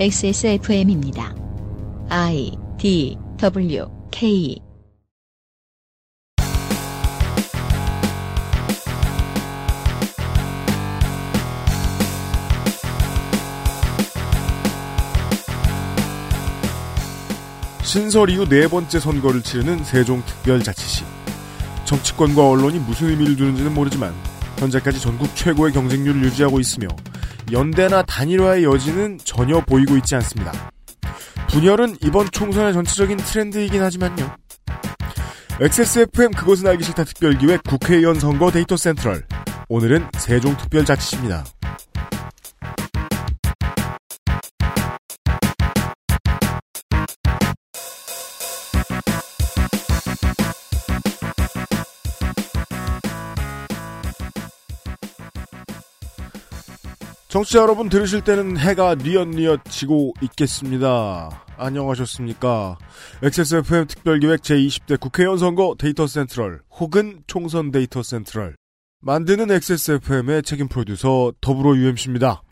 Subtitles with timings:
[0.00, 1.32] XSFM입니다.
[2.08, 4.60] I D W K
[17.84, 21.04] 신설 이후 네 번째 선거를 치르는 세종특별자치시.
[21.84, 24.12] 정치권과 언론이 무슨 의미를 두는지는 모르지만
[24.58, 26.88] 현재까지 전국 최고의 경쟁률을 유지하고 있으며
[27.52, 30.52] 연대나 단일화의 여지는 전혀 보이고 있지 않습니다.
[31.48, 34.34] 분열은 이번 총선의 전체적인 트렌드이긴 하지만요.
[35.60, 39.22] XSFM 그것은 알기 싫다 특별기획 국회의원 선거 데이터 센트럴.
[39.68, 41.44] 오늘은 세종특별자치시입니다.
[57.34, 61.44] 청취자 여러분 들으실 때는 해가 뉘엿뉘엿 지고 있겠습니다.
[61.56, 62.78] 안녕하셨습니까.
[63.24, 68.54] XSFM 특별기획 제20대 국회의원 선거 데이터 센트럴 혹은 총선 데이터 센트럴
[69.00, 72.42] 만드는 XSFM의 책임 프로듀서 더불어 UMC입니다.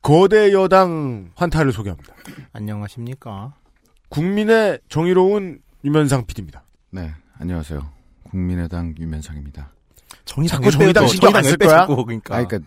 [0.00, 2.14] 거대 여당 환타를 소개합니다.
[2.52, 3.54] 안녕하십니까.
[4.10, 6.62] 국민의 정의로운 유면상 PD입니다.
[6.92, 7.84] 네, 안녕하세요.
[8.30, 9.72] 국민의당 유면상입니다.
[10.24, 11.86] 정의당 자꾸 정의당 신경 안쓸 거야?
[11.86, 12.36] 그러니까.
[12.36, 12.64] 아, 그러니까 나,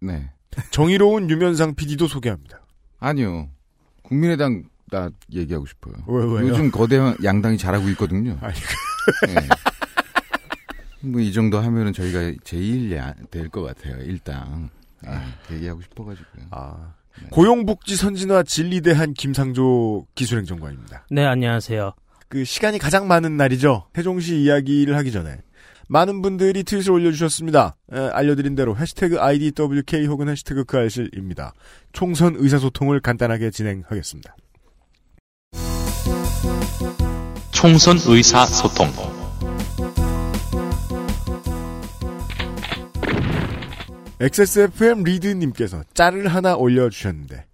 [0.00, 0.30] 네,
[0.70, 2.60] 정의로운 유면상 PD도 소개합니다.
[2.98, 3.48] 아니요.
[4.02, 5.94] 국민의당 나 얘기하고 싶어요.
[6.06, 6.48] 왜, 왜요?
[6.48, 8.38] 요즘 거대 양당이 잘하고 있거든요.
[8.40, 8.54] 아니,
[9.26, 9.48] 네.
[11.02, 12.98] 뭐이 정도 하면은 저희가 제일
[13.30, 14.02] 될 것 같아요.
[14.02, 14.70] 일당
[15.04, 16.46] 아, 얘기하고 싶어가지고요.
[16.50, 16.94] 아,
[17.30, 21.06] 고용복지 선진화 진리대한 김상조 기술행정관입니다.
[21.10, 21.92] 네, 안녕하세요.
[22.28, 23.86] 그 시간이 가장 많은 날이죠.
[23.94, 25.40] 세종시 이야기를 하기 전에
[25.88, 27.76] 많은 분들이 트윗을 올려주셨습니다.
[27.92, 31.52] 에, 알려드린 대로 해시태그 IDWK 혹은 해시태그 그 알실입니다.
[31.92, 34.36] 총선 의사소통을 간단하게 진행하겠습니다.
[37.50, 38.86] 총선 의사소통.
[44.20, 47.46] XSFM 리드님께서 짤을 하나 올려주셨는데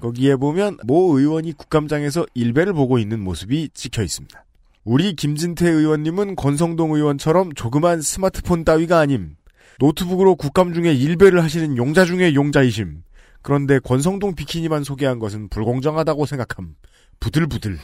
[0.00, 4.44] 거기에 보면 모 의원이 국감장에서 일배를 보고 있는 모습이 찍혀 있습니다.
[4.84, 9.36] 우리 김진태 의원님은 권성동 의원처럼 조그만 스마트폰 따위가 아님
[9.78, 13.02] 노트북으로 국감 중에 일배를 하시는 용자 중의 용자이심.
[13.42, 16.76] 그런데 권성동 비키니만 소개한 것은 불공정하다고 생각함.
[17.20, 17.78] 부들부들.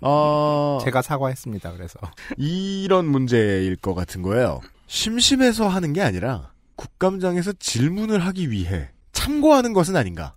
[0.00, 1.72] 어, 제가 사과했습니다.
[1.72, 1.98] 그래서
[2.36, 4.60] 이런 문제일 것 같은 거예요.
[4.86, 10.34] 심심해서 하는 게 아니라 국감장에서 질문을 하기 위해 참고하는 것은 아닌가.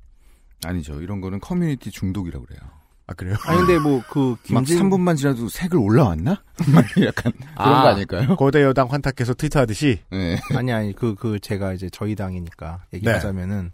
[0.65, 1.01] 아니죠.
[1.01, 2.76] 이런 거는 커뮤니티 중독이라고 그래요.
[3.07, 3.35] 아 그래요?
[3.45, 6.43] 아니 근데 뭐그 막 김진 3분만 지나도 색을 올라왔나?
[6.73, 7.81] 막 약간 그런 아.
[7.83, 8.35] 거 아닐까요?
[8.37, 10.37] 거대 여당 환탁해서 트위터하듯이 네.
[10.55, 13.71] 아니 아니 그그 제가 이제 저희 당이니까 얘기하자면은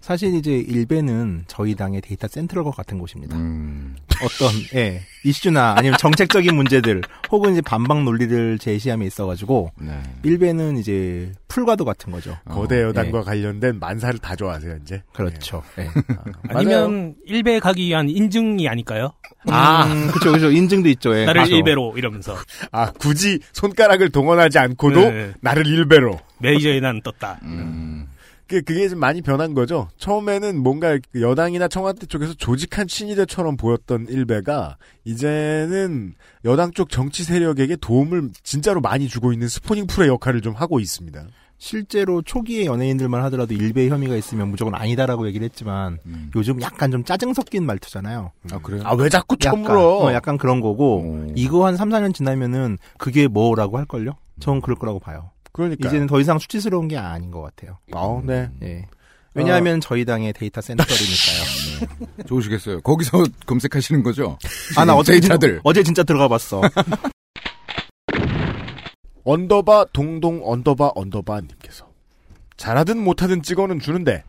[0.00, 3.36] 사실 이제 일베는 저희 당의 데이터 센트럴과 같은 곳입니다.
[3.36, 3.94] 음,
[4.24, 9.92] 어떤 예 이슈나 아니면 정책적인 문제들 혹은 이제 반박 논리를 제시함에 있어가지고 네.
[10.22, 12.36] 일베는 이제 풀과도 같은 거죠.
[12.48, 13.22] 거대 여당과 예.
[13.22, 15.02] 관련된 만사를 다 좋아하세요 이제.
[15.12, 15.62] 그렇죠.
[15.78, 15.88] 예.
[16.48, 19.12] 아니면 일배 가기 위한 인증이 아닐까요?
[19.48, 20.50] 아, 그렇죠, 그렇죠.
[20.50, 21.14] 인증도 있죠.
[21.16, 21.26] 예.
[21.26, 21.54] 나를 가서.
[21.54, 22.36] 일배로 이러면서
[22.72, 25.32] 아 굳이 손가락을 동원하지 않고도 네.
[25.42, 26.18] 나를 일배로.
[26.38, 27.38] 메이저에 난 떴다.
[27.42, 27.99] 음,
[28.50, 29.86] 그 그게 좀 많이 변한 거죠.
[29.98, 37.76] 처음에는 뭔가 그 여당이나 청와대 쪽에서 조직한 친위대처럼 보였던 일배가 이제는 여당 쪽 정치 세력에게
[37.76, 41.24] 도움을 진짜로 많이 주고 있는 스포닝 풀의 역할을 좀 하고 있습니다.
[41.58, 46.30] 실제로 초기에 연예인들만 하더라도 일배 혐의가 있으면 무조건 아니다라고 얘기를 했지만 음.
[46.34, 48.32] 요즘 약간 좀 짜증 섞인 말투잖아요.
[48.50, 48.82] 아 그래요?
[48.84, 49.98] 아 왜 자꾸 약간, 처물어?
[49.98, 51.32] 어, 약간 그런 거고 오.
[51.36, 54.16] 이거 한 3, 4년 지나면은 그게 뭐라고 할 걸요?
[54.40, 55.30] 전 그럴 거라고 봐요.
[55.52, 55.88] 그러니까.
[55.88, 57.78] 이제는 더 이상 수치스러운 게 아닌 것 같아요.
[57.92, 58.50] 아, 네.
[58.62, 58.86] 예.
[59.34, 62.24] 왜냐하면 저희 당의 데이터 센터이니까요.
[62.26, 62.80] 좋으시겠어요.
[62.80, 64.38] 거기서 검색하시는 거죠?
[64.76, 65.60] 아, 나 어제 진짜, 데이터들.
[65.62, 66.60] 어제 진짜 들어가 봤어.
[69.24, 71.88] underbar 동동 underbar underbar 님께서
[72.56, 74.24] 잘하든 못하든 찍어는 주는데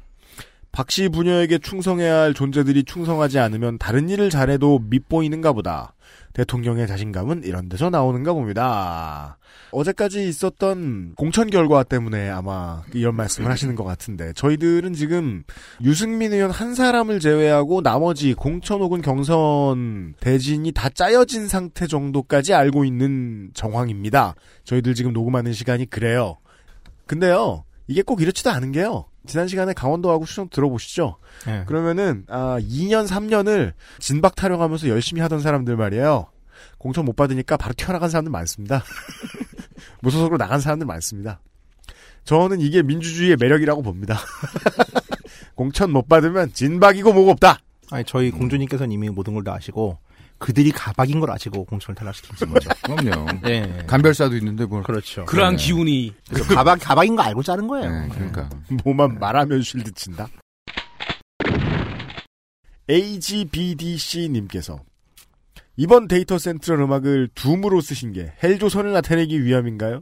[0.71, 5.93] 박씨 부녀에게 충성해야 할 존재들이 충성하지 않으면 다른 일을 잘해도 밉보이는가 보다.
[6.33, 9.37] 대통령의 자신감은 이런 데서 나오는가 봅니다.
[9.71, 15.43] 어제까지 있었던 공천 결과 때문에 아마 이런 말씀을 하시는 것 같은데 저희들은 지금
[15.83, 22.85] 유승민 의원 한 사람을 제외하고 나머지 공천 혹은 경선 대진이 다 짜여진 상태 정도까지 알고
[22.85, 24.35] 있는 정황입니다.
[24.63, 26.37] 저희들 지금 녹음하는 시간이 그래요.
[27.07, 29.05] 근데요, 이게 꼭 이렇지도 않은 게요.
[29.27, 31.17] 지난 시간에 강원도하고 수정 들어보시죠.
[31.47, 31.63] 예.
[31.67, 36.27] 그러면은 아 2년 3년을 진박 타령하면서 열심히 하던 사람들 말이에요.
[36.77, 38.83] 공천 못 받으니까 바로 튀어나간 사람들 많습니다.
[40.01, 41.39] 무소속으로 나간 사람들 많습니다.
[42.23, 44.19] 저는 이게 민주주의의 매력이라고 봅니다.
[45.55, 47.59] 공천 못 받으면 진박이고 뭐고 없다.
[47.91, 49.97] 아니 저희 공주님께서는 이미 모든 걸 다 아시고
[50.41, 52.69] 그들이 가박인 걸 아시고 공천을 탈락시킨 거죠.
[52.83, 53.27] 그럼요.
[53.43, 53.83] 네.
[53.85, 54.81] 간별사도 있는데 뭘.
[54.83, 55.23] 그렇죠.
[55.25, 55.63] 그러한 네.
[55.63, 56.13] 기운이
[56.49, 57.89] 가박 가박인 거 알고 자른 거예요.
[57.89, 58.49] 네, 그러니까.
[58.83, 60.27] 뭐만 말하면 쉴드 친다.
[62.89, 64.79] AGBDC님께서
[65.77, 70.01] 이번 데이터 센트럴 음악을 둠으로 쓰신 게 헬조선을 나타내기 위함인가요?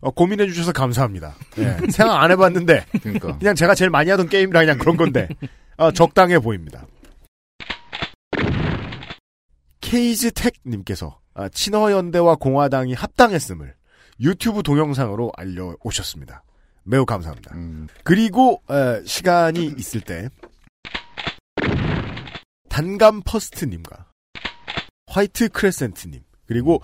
[0.00, 1.34] 어, 고민해 주셔서 감사합니다.
[1.58, 3.36] 예, 생각 안 해봤는데 그러니까.
[3.38, 5.28] 그냥 제가 제일 많이 하던 게임이라 그냥 그런 건데
[5.76, 6.86] 어, 적당해 보입니다.
[9.92, 13.74] 케이즈텍님께서 아, 친화연대와 공화당이 합당했음을
[14.20, 16.44] 유튜브 동영상으로 알려오셨습니다.
[16.84, 17.54] 매우 감사합니다.
[17.54, 20.30] 음, 그리고 에, 시간이 있을 때
[22.70, 24.06] 단감 퍼스트님과
[25.08, 26.80] 화이트 크레센트님 그리고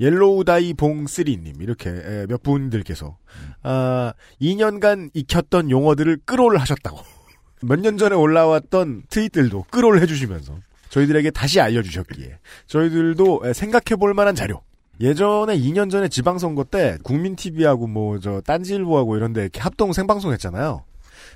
[0.00, 3.18] 옐로우 다이 봉3님 이렇게 에, 몇 분들께서
[3.62, 6.98] 아, 2년간 익혔던 용어들을 끌어올 하셨다고
[7.62, 10.58] 몇 년 전에 올라왔던 트윗들도 끌어올 해주시면서
[10.90, 14.62] 저희들에게 다시 알려주셨기에 저희들도 에, 생각해볼 만한 자료
[15.00, 20.84] 예전에 2년 전에 지방선거 때 국민TV하고 뭐 저 딴지일보하고 이런 데 이렇게 합동 생방송 했잖아요.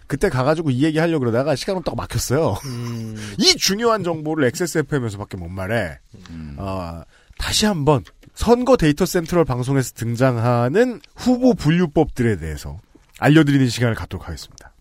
[0.08, 2.56] 그때 가가지고 이 얘기 하려고 그러다가 시간 없다고 막혔어요.
[3.38, 5.98] 이 중요한 정보를 XSFM에서밖에 못 말해.
[6.30, 6.56] 음.
[6.58, 7.04] 아,
[7.38, 8.02] 다시 한번
[8.34, 12.78] 선거 데이터 센트럴 방송에서 등장하는 후보 분류법들에 대해서
[13.20, 14.72] 알려드리는 시간을 갖도록 하겠습니다.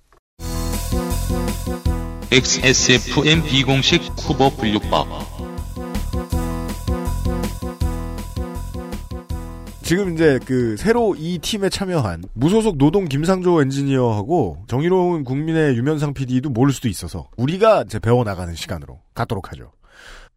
[2.34, 5.06] XSFM 비공식 후보 분류법.
[9.82, 16.52] 지금 이제 그 새로 이 팀에 참여한 무소속 노동 김상조 엔지니어하고 정의로운 국민의 유면상 PD도
[16.52, 19.74] 모를 수도 있어서 우리가 이제 배워나가는 시간으로 갖도록 하죠.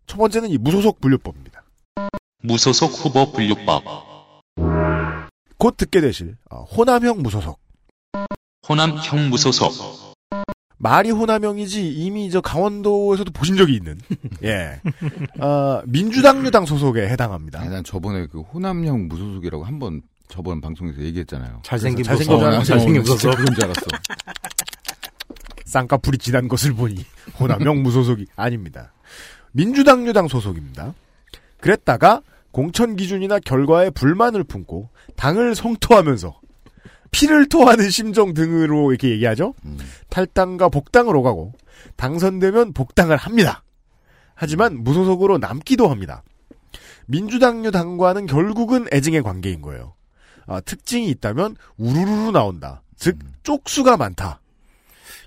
[0.08, 1.62] 첫 번째는 이 무소속 분류법입니다.
[2.43, 3.85] 무소속 후보 분류법.
[5.58, 7.61] 곧 듣게 되실 어, 호남형 무소속.
[8.69, 10.04] 호남형 무소속.
[10.76, 13.99] 말이 호남형이지 이미 저 강원도에서도 보신 적이 있는
[14.44, 14.81] 예
[15.41, 17.61] 어, 민주당 유당 소속에 해당합니다.
[17.61, 21.61] 아니, 난 저번에 그 호남형 무소속이라고 한 번 저번 방송에서 얘기했잖아요.
[21.62, 22.03] 잘생긴.
[22.05, 23.31] 잘생긴 어, 줄 잘생긴 모습.
[23.31, 23.81] 그런 줄 알았어.
[25.67, 27.05] 쌍꺼풀이 진한 것을 보니
[27.38, 28.93] 호남형 무소속이 아닙니다.
[29.53, 30.94] 민주당 유당 소속입니다.
[31.61, 36.41] 그랬다가 공천 기준이나 결과에 불만을 품고 당을 성토하면서
[37.15, 39.55] 피를 토하는 심정 등으로 이렇게 얘기하죠.
[39.65, 39.79] 음.
[40.11, 41.53] 탈당과 복당을 오가고
[41.95, 43.63] 당선되면 복당을 합니다.
[44.35, 46.25] 하지만 무소속으로 남기도 합니다.
[47.07, 49.95] 민주당류 당과는 결국은 애증의 관계인 거예요.
[50.47, 52.83] 아, 특징이 있다면 우르르르 나온다.
[52.97, 54.41] 즉 쪽수가 많다.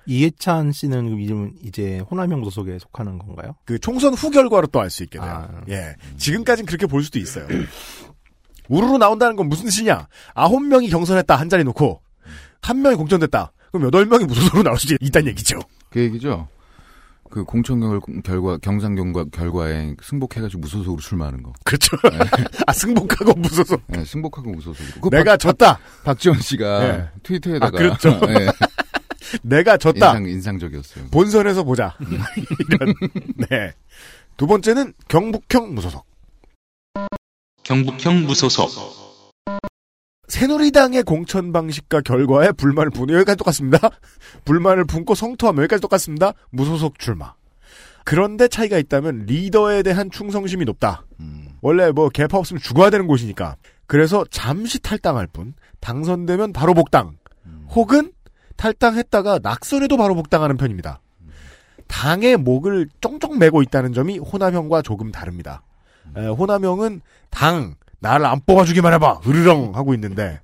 [0.05, 1.17] 이해찬 씨는
[1.63, 3.55] 이제 호남형 소속에 속하는 건가요?
[3.65, 5.29] 그 총선 후 결과로 또 알 수 있게 돼요.
[5.29, 5.61] 아.
[5.69, 5.95] 예.
[6.17, 7.47] 지금까지는 그렇게 볼 수도 있어요.
[8.69, 10.07] 우르르 나온다는 건 무슨 뜻이냐?
[10.33, 12.01] 아홉 명이 경선했다 한 자리 놓고
[12.61, 13.51] 한 명이 공천됐다.
[13.71, 15.59] 그럼 여덟 명이 무소속으로 나올 수 있다는 얘기죠.
[15.89, 16.47] 그 얘기죠.
[17.29, 21.53] 그 공천 결, 결과 경상 결과 결과에 승복해가지고 무소속으로 출마하는 거.
[21.63, 21.97] 그렇죠.
[22.65, 23.81] 아 승복하고 무소속.
[23.87, 24.93] 네, 승복하고 무소속으로.
[24.95, 25.79] 그거 내가 박, 졌다.
[26.03, 27.09] 박지원 씨가 네.
[27.23, 28.19] 트위터에다가 아, 그렇죠.
[28.25, 28.47] 네,
[29.43, 29.97] 내가 졌다.
[29.97, 31.05] 인상 인상적이었어요.
[31.11, 31.97] 본선에서 보자.
[32.69, 32.93] 이런.
[33.49, 33.73] 네.
[34.37, 36.05] 두 번째는 경북형 무소속.
[37.67, 39.11] 경북형 무소속.
[40.29, 43.89] 새누리당의 공천 방식과 결과에 불만을 품는 여기까지 똑같습니다.
[44.45, 46.31] 불만을 품고 성토하면 여기까지 똑같습니다.
[46.49, 47.33] 무소속 출마.
[48.05, 51.03] 그런데 차이가 있다면 리더에 대한 충성심이 높다.
[51.19, 51.49] 음.
[51.59, 53.57] 원래 뭐 개파 없으면 죽어야 되는 곳이니까.
[53.85, 57.17] 그래서 잠시 탈당할 뿐 당선되면 바로 복당.
[57.71, 58.13] 혹은
[58.55, 61.01] 탈당했다가 낙선해도 바로 복당하는 편입니다.
[61.87, 65.63] 당의 목을 쫑쫑 매고 있다는 점이 호남형과 조금 다릅니다.
[66.15, 70.39] 에, 호남형은 당 나를 안 뽑아주기만 해봐 으르렁 하고 있는데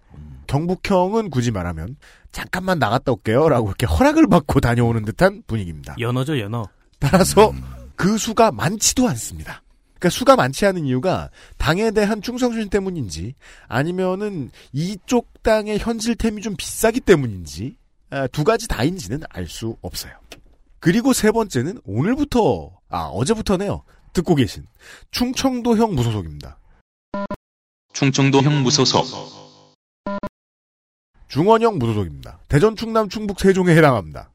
[0.47, 1.95] 경북형은 굳이 말하면
[2.31, 5.95] 잠깐만 나갔다 올게요라고 이렇게 허락을 받고 다녀오는 듯한 분위기입니다.
[5.99, 6.65] 연어죠 연어.
[6.99, 7.53] 따라서
[7.95, 9.61] 그 수가 많지도 않습니다.
[9.99, 13.35] 그러니까 수가 많지 않은 이유가 당에 대한 충성심 때문인지
[13.67, 17.77] 아니면은 이쪽 당의 현실템이 좀 비싸기 때문인지
[18.09, 20.13] 아, 두 가지 다인지는 알 수 없어요.
[20.79, 23.83] 그리고 세 번째는 오늘부터 아 어제부터네요.
[24.13, 24.65] 듣고 계신
[25.11, 26.57] 충청도형 무소속입니다.
[27.93, 29.05] 충청도형 무소속.
[31.27, 32.39] 중원형 무소속입니다.
[32.47, 34.29] 대전, 충남, 충북, 세종에 해당합니다.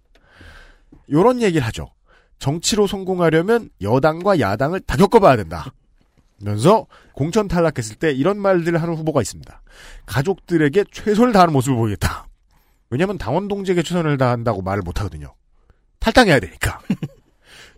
[1.10, 1.92] 요런 얘기를 하죠.
[2.38, 5.72] 정치로 성공하려면 여당과 야당을 다 겪어봐야 된다.
[6.40, 9.62] 면서 공천 탈락했을 때 이런 말들을 하는 후보가 있습니다.
[10.06, 12.26] 가족들에게 최선을 다하는 모습을 보이겠다.
[12.90, 15.34] 왜냐하면 당원 동지에게 최선을 다한다고 말을 못하거든요.
[15.98, 16.80] 탈당해야 되니까.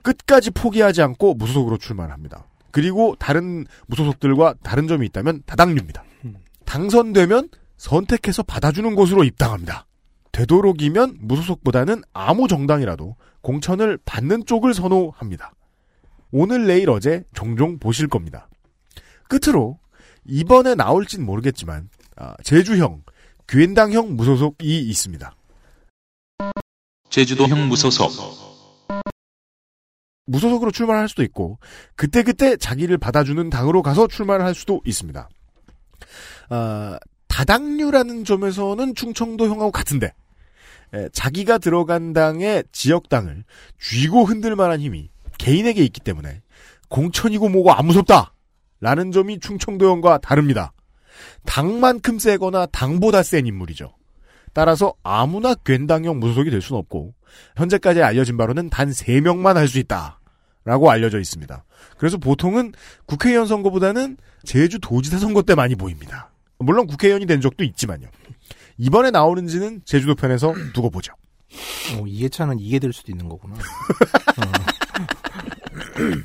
[0.02, 2.44] 끝까지 포기하지 않고 무소속으로 출마합니다.
[2.70, 6.04] 그리고 다른 무소속들과 다른 점이 있다면 다당류입니다.
[6.64, 9.86] 당선되면 선택해서 받아주는 곳으로 입당합니다.
[10.32, 15.52] 되도록이면 무소속보다는 아무 정당이라도 공천을 받는 쪽을 선호합니다.
[16.30, 18.48] 오늘 내일 어제 종종 보실 겁니다.
[19.28, 19.78] 끝으로
[20.24, 23.02] 이번에 나올진 모르겠지만 아, 제주형,
[23.48, 25.34] 괜당형 무소속이 있습니다.
[27.08, 28.10] 제주도형 무소속
[30.30, 31.58] 무소속으로 출마할 수도 있고
[31.96, 35.28] 그때그때 자기를 받아주는 당으로 가서 출마를 할 수도 있습니다.
[36.50, 40.12] 아, 다당류라는 점에서는 충청도형하고 같은데
[40.92, 43.44] 에, 자기가 들어간 당의 지역당을
[43.80, 46.42] 쥐고 흔들 만한 힘이 개인에게 있기 때문에
[46.88, 48.34] 공천이고 뭐고 안 무섭다
[48.80, 50.72] 라는 점이 충청도형과 다릅니다.
[51.46, 53.94] 당만큼 세거나 당보다 센 인물이죠.
[54.52, 57.14] 따라서 아무나 괜당형 무소속이 될 수는 없고
[57.56, 60.19] 현재까지 알려진 바로는 단 3명만 할 수 있다.
[60.64, 61.64] 라고 알려져 있습니다.
[61.96, 62.72] 그래서 보통은
[63.06, 66.30] 국회의원 선거보다는 제주 도지사 선거 때 많이 보입니다.
[66.58, 68.08] 물론 국회의원이 된 적도 있지만요.
[68.78, 71.12] 이번에 나오는지는 제주도 편에서 두고 보죠.
[71.96, 73.56] 어, 이해차는 이게 될 수도 있는 거구나.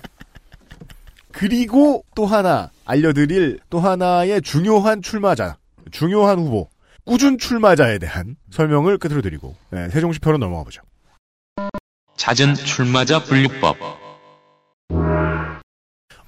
[1.32, 5.58] 그리고 또 하나 알려드릴 또 하나의 중요한 출마자,
[5.92, 6.70] 중요한 후보,
[7.06, 10.82] 꾸준 출마자에 대한 설명을 끝으로 드리고 네, 세종시 편으로 넘어가 보죠.
[12.16, 13.98] 잦은 출마자 분류법 어,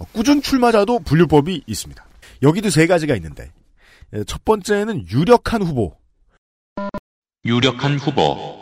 [0.05, 2.05] 꾸준 출마자도 분류법이 있습니다.
[2.43, 3.51] 여기도 세 가지가 있는데
[4.13, 5.95] 에, 첫 번째는 유력한 후보.
[7.45, 8.57] 유력한 후보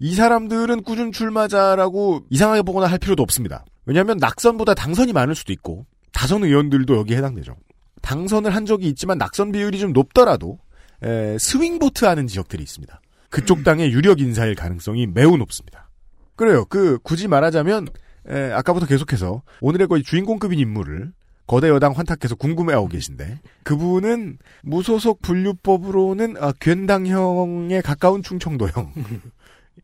[0.00, 3.64] 이 사람들은 꾸준 출마자라고 이상하게 보거나 할 필요도 없습니다.
[3.84, 7.56] 왜냐하면 낙선보다 당선이 많을 수도 있고 다선 의원들도 여기에 해당되죠.
[8.02, 10.58] 당선을 한 적이 있지만 낙선 비율이 좀 높더라도
[11.02, 13.00] 에, 스윙보트 하는 지역들이 있습니다.
[13.30, 15.88] 그쪽 당의 유력 인사일 가능성이 매우 높습니다.
[16.36, 16.64] 그래요.
[16.66, 17.88] 그 굳이 말하자면
[18.28, 21.12] 에, 아까부터 계속해서 오늘의 거의 주인공급인 인물을
[21.46, 28.92] 거대 여당 환탁해서 궁금해하고 계신데 그분은 무소속 분류법으로는 아, 괜당형에 가까운 충청도형.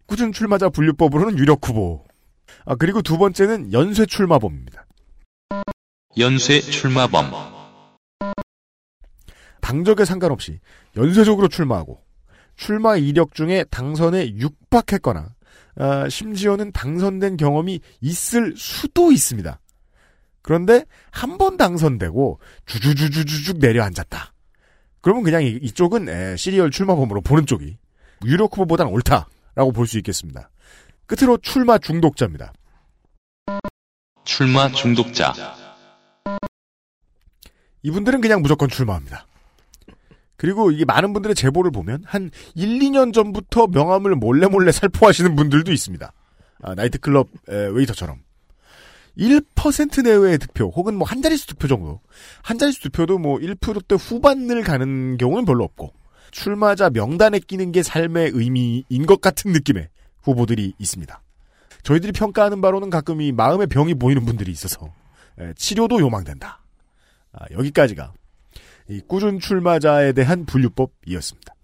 [0.06, 2.04] 꾸준 출마자 분류법으로는 유력 후보.
[2.66, 4.84] 아, 그리고 두 번째는 연쇄 출마범입니다.
[6.18, 7.30] 연쇄 출마범.
[9.62, 10.60] 당적에 상관없이
[10.96, 12.02] 연쇄적으로 출마하고
[12.56, 15.33] 출마 이력 중에 당선에 육박했거나
[15.76, 19.58] 아, 심지어는 당선된 경험이 있을 수도 있습니다.
[20.42, 24.32] 그런데 한 번 당선되고 주주주주주쭉 내려앉았다.
[25.00, 27.76] 그러면 그냥 이, 이쪽은 에, 시리얼 출마범으로 보는 쪽이
[28.24, 30.50] 유력 후보보다는 옳다라고 볼 수 있겠습니다.
[31.06, 32.52] 끝으로 출마 중독자입니다.
[34.24, 35.34] 출마 중독자
[37.82, 39.26] 이분들은 그냥 무조건 출마합니다.
[40.36, 45.72] 그리고 이게 많은 분들의 제보를 보면 한 1, 2년 전부터 명함을 몰래 몰래 살포하시는 분들도
[45.72, 46.12] 있습니다.
[46.62, 48.20] 아, 나이트클럽 에, 웨이터처럼.
[49.16, 52.00] 1% 내외의 득표 혹은 뭐 한 자릿수 득표 정도.
[52.42, 55.92] 한 자릿수 득표도 뭐 1%대 후반을 가는 경우는 별로 없고
[56.32, 59.88] 출마자 명단에 끼는 게 삶의 의미인 것 같은 느낌의
[60.22, 61.22] 후보들이 있습니다.
[61.84, 64.92] 저희들이 평가하는 바로는 가끔 이 마음의 병이 보이는 분들이 있어서
[65.38, 66.60] 에, 치료도 요망된다.
[67.32, 68.12] 아, 여기까지가
[68.88, 71.54] 이 꾸준 출마자에 대한 분류법이었습니다.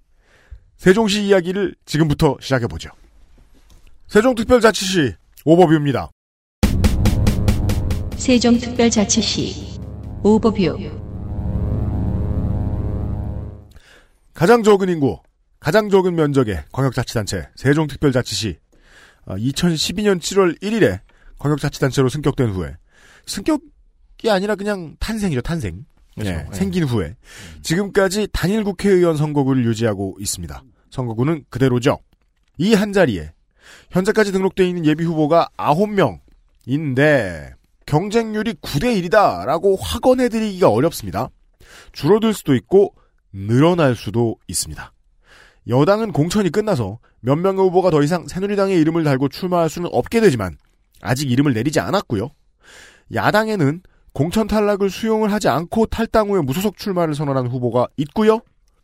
[0.77, 2.91] 세종시 이야기를 지금부터 시작해보죠.
[4.09, 6.11] 세종특별자치시 오버뷰입니다.
[8.17, 9.81] 세종특별자치시
[10.23, 11.01] 오버뷰
[14.35, 15.21] 가장 적은 인구,
[15.59, 18.59] 가장 적은 면적의 광역자치단체 세종특별자치시
[19.27, 21.01] 2012년 7월 1일에
[21.39, 22.77] 광역자치단체로 승격된 후에
[23.27, 25.85] 승격이 아니라 그냥 탄생이죠 탄생.
[26.25, 26.47] 네, 네.
[26.53, 27.17] 생긴 후에
[27.63, 30.63] 지금까지 단일 국회의원 선거구를 유지하고 있습니다.
[30.91, 31.99] 선거구는 그대로죠.
[32.59, 33.33] 이 한 자리에
[33.91, 35.49] 현재까지 등록되어 있는 예비 후보가
[36.67, 37.53] 9명인데
[37.87, 41.31] 경쟁률이 9대 1이다라고 확언해 드리기가 어렵습니다.
[41.93, 42.95] 줄어들 수도 있고
[43.33, 44.93] 늘어날 수도 있습니다.
[45.69, 50.57] 여당은 공천이 끝나서 몇 명의 후보가 더 이상 새누리당의 이름을 달고 출마할 수는 없게 되지만
[51.01, 52.31] 아직 이름을 내리지 않았고요.
[53.15, 53.83] 야당에는
[54.21, 58.41] 공천 탈락을 수용을 하지 않고 탈당 후에 무소속 출마를 선언한 후보가 있고요.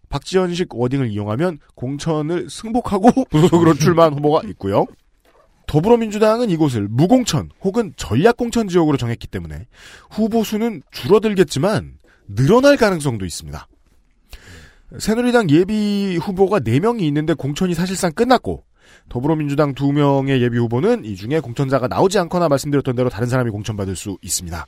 [0.08, 4.86] 박지현식 워딩을 이용하면 공천을 승복하고 무소속으로 출마한 후보가 있고요.
[5.66, 9.66] 더불어민주당은 이곳을 무공천 혹은 전략공천 지역으로 정했기 때문에
[10.10, 13.68] 후보 수는 줄어들겠지만 늘어날 가능성도 있습니다.
[14.98, 18.64] 새누리당 예비 후보가 4명이 있는데 공천이 사실상 끝났고
[19.10, 24.16] 더불어민주당 2명의 예비 후보는 이 중에 공천자가 나오지 않거나 말씀드렸던 대로 다른 사람이 공천받을 수
[24.22, 24.66] 있습니다.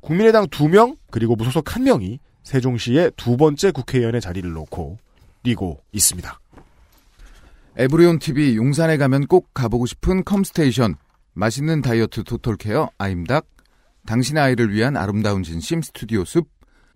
[0.00, 4.98] 국민의당 2명 그리고 무소속 1명이 세종시의 두 번째 국회의원의 자리를 놓고
[5.42, 6.40] 뛰고 있습니다.
[7.76, 10.96] 에브리온 TV 용산에 가면 꼭 가보고 싶은 컴스테이션
[11.34, 13.46] 맛있는 다이어트 토톨케어 아임닭
[14.06, 16.48] 당신의 아이를 위한 아름다운 진심 스튜디오 숲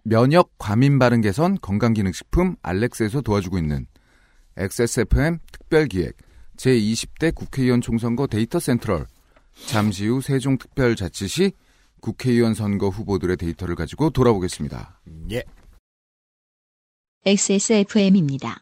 [0.03, 3.87] 면역 과민 발행 개선 건강기능식품 알렉스에서 도와주고 있는
[4.57, 6.17] XSFM 특별기획
[6.57, 9.07] 제20대 국회의원 총선거 데이터 센트럴
[9.67, 11.53] 잠시 후 세종특별자치시
[12.07, 15.01] 국회의원 선거 후보들의 데이터를 가지고 돌아보겠습니다.
[15.33, 15.43] 예.
[17.25, 18.61] XSFM입니다.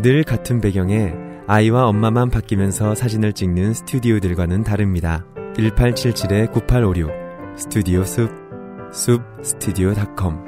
[0.00, 1.12] 늘 같은 배경에
[1.46, 5.26] 아이와 엄마만 바뀌면서 사진을 찍는 스튜디오들과는 다릅니다.
[5.56, 8.30] 1877-9856 스튜디오 숲,
[8.90, 10.47] 숲 스튜디오닷컴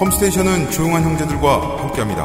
[0.00, 2.24] 컴스테이션은 조용한 형제들과 함께합니다.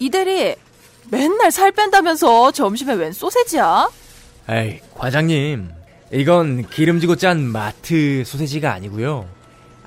[0.00, 0.56] 이대리
[1.10, 3.90] 맨날 살 뺀다면서 점심에 웬 소세지야?
[4.48, 5.70] 에이, 과장님.
[6.12, 9.28] 이건 기름지고 짠 마트 소세지가 아니고요.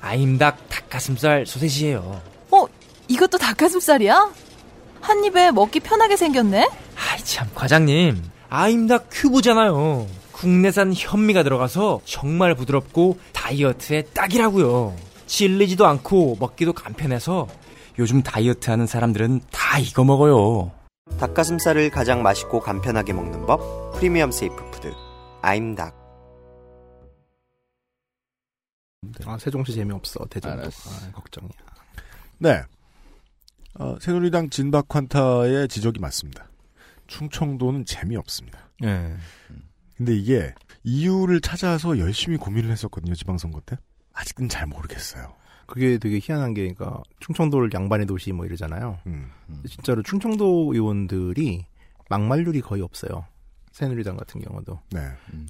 [0.00, 2.22] 아임닭 닭가슴살 소세지예요.
[2.52, 2.66] 어,
[3.08, 4.32] 이것도 닭가슴살이야?
[5.00, 6.68] 한 입에 먹기 편하게 생겼네?
[6.94, 8.22] 아이 참, 과장님.
[8.48, 10.06] 아임닭 큐브잖아요.
[10.38, 14.96] 국내산 현미가 들어가서 정말 부드럽고 다이어트에 딱이라고요.
[15.26, 17.48] 질리지도 않고 먹기도 간편해서
[17.98, 20.70] 요즘 다이어트 하는 사람들은 다 이거 먹어요.
[21.18, 24.92] 닭가슴살을 가장 맛있고 간편하게 먹는 법 프리미엄 safe food
[25.42, 25.96] 아임닭
[29.26, 30.24] 아, 세종시 재미없어.
[30.26, 30.68] 대전도.
[30.68, 31.50] 아, 걱정이야.
[32.38, 32.62] 네.
[33.80, 36.48] 어, 새누리당 진박환타의 지적이 맞습니다.
[37.08, 38.70] 충청도는 재미없습니다.
[38.84, 39.16] 예.
[39.98, 43.76] 근데 이게 이유를 찾아서 열심히 고민을 했었거든요, 지방선거 때.
[44.12, 45.34] 아직은 잘 모르겠어요.
[45.66, 48.98] 그게 되게 희한한 게, 그러니까 충청도를 양반의 도시 뭐 이러잖아요.
[49.06, 49.30] 음.
[49.46, 51.66] 근데 진짜로 충청도 의원들이
[52.08, 53.26] 막말률이 거의 없어요.
[53.72, 54.80] 새누리당 같은 경우도.
[54.92, 55.00] 네.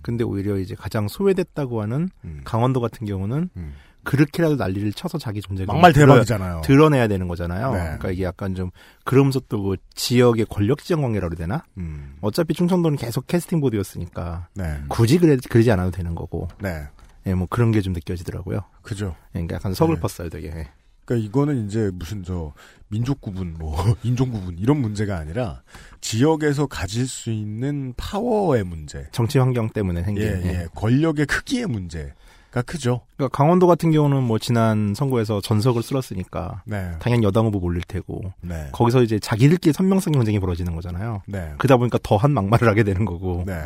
[0.03, 2.41] 근데 오히려 이제 가장 소외됐다고 하는 음.
[2.45, 3.75] 강원도 같은 경우는 음.
[4.09, 6.63] 그렇게라도 난리를 쳐서 자기 존재감을 막말 드러- 대박이잖아요.
[6.65, 7.73] 드러 내야 되는 거잖아요.
[7.73, 7.79] 네.
[7.79, 8.71] 그러니까 이게 약간 좀
[9.05, 11.65] 그러면서 또그 지역의 권력 지정 관계라고 해야 되나?
[11.77, 12.17] 음.
[12.21, 14.79] 어차피 충청도는 계속 캐스팅 보드였으니까 네.
[14.89, 16.49] 굳이 그래, 그러지 않아도 되는 거고.
[16.61, 16.85] 네.
[17.27, 18.61] 예, 뭐 그런 게 좀 느껴지더라고요.
[18.83, 19.15] 그죠.
[19.29, 20.49] 예, 그러니까 약간 서글펐어요, 되게.
[20.49, 20.69] 예.
[21.05, 22.53] 그러니까 이거는 이제 무슨 저
[22.89, 25.63] 민족 구분, 뭐 인종 구분 이런 문제가 아니라
[26.01, 29.07] 지역에서 가질 수 있는 파워의 문제.
[29.13, 30.25] 정치 환경 때문에 생긴.
[30.25, 30.49] 예, 예.
[30.49, 30.67] 예.
[30.75, 32.13] 권력의 크기의 문제
[32.51, 33.03] 가 크죠.
[33.17, 36.93] 그러니까 강원도 같은 경우는 뭐 지난 선거에서 전석을 쓸었으니까 네.
[36.99, 38.71] 당연히 여당 후보 몰릴 테고 네.
[38.73, 41.23] 거기서 이제 자기들끼리 선명성 경쟁이 벌어지는 거잖아요.
[41.27, 41.53] 네.
[41.59, 43.61] 그러다 보니까 더한 막말을 하게 되는 거고 네.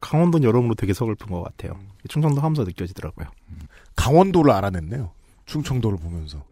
[0.00, 1.78] 강원도는 여러모로 되게 서글픈 것 같아요.
[2.08, 3.26] 충청도 하면서 느껴지더라고요.
[3.94, 5.10] 강원도를 알아냈네요.
[5.46, 6.42] 충청도를 보면서.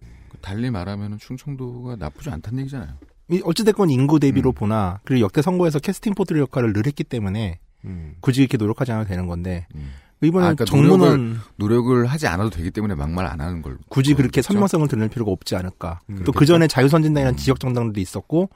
[0.40, 2.94] 달리 말하면 충청도가 나쁘지 않다는 얘기잖아요.
[3.30, 4.54] 이 어찌됐건 인구 대비로 음.
[4.54, 8.14] 보나 그리고 역대 선거에서 캐스팅 보트 역할을 늘 했기 때문에 음.
[8.20, 9.92] 굳이 이렇게 노력하지 않아도 되는 건데 음.
[10.24, 13.78] 이번에 아, 그러니까 정문은 노력을 하지 않아도 되기 때문에 막말 안 하는 걸.
[13.88, 14.52] 굳이 그렇게 그렇죠?
[14.52, 16.00] 선명성을 드러낼 필요가 없지 않을까.
[16.10, 17.36] 음, 또그 전에 자유선진당이라는 음.
[17.36, 18.48] 지역 정당들도 있었고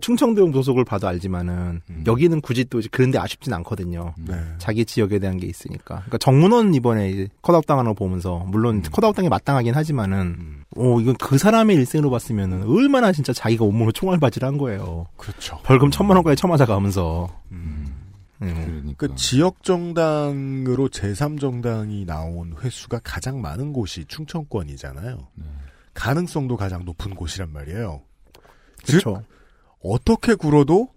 [0.00, 2.04] 충청도 소속을 봐도 알지만은 음.
[2.06, 4.14] 여기는 굳이 또 이제 그런데 아쉽진 않거든요.
[4.18, 4.34] 네.
[4.58, 5.96] 자기 지역에 대한 게 있으니까.
[5.96, 8.82] 그러니까 정문원 이번에 컷아웃 당하는 거 보면서 물론 음.
[8.90, 10.64] 컷아웃 당이 마땅하긴 하지만은 음.
[10.76, 15.06] 오 이건 그 사람의 일생으로 봤으면은 얼마나 진짜 자기가 온몸으로 총알바지를 한 거예요.
[15.16, 15.58] 그렇죠.
[15.62, 17.28] 벌금 천만 원까지 쳐맞아 가면서.
[18.42, 18.48] 음.
[18.48, 18.64] 음.
[18.66, 19.06] 그러니까.
[19.06, 25.28] 그 지역 정당으로 제3정당이 나온 횟수가 가장 많은 곳이 충청권이잖아요.
[25.34, 25.44] 네.
[25.94, 28.02] 가능성도 가장 높은 곳이란 말이에요.
[28.84, 29.24] 즉 그렇죠.
[29.82, 30.88] 어떻게 굴어도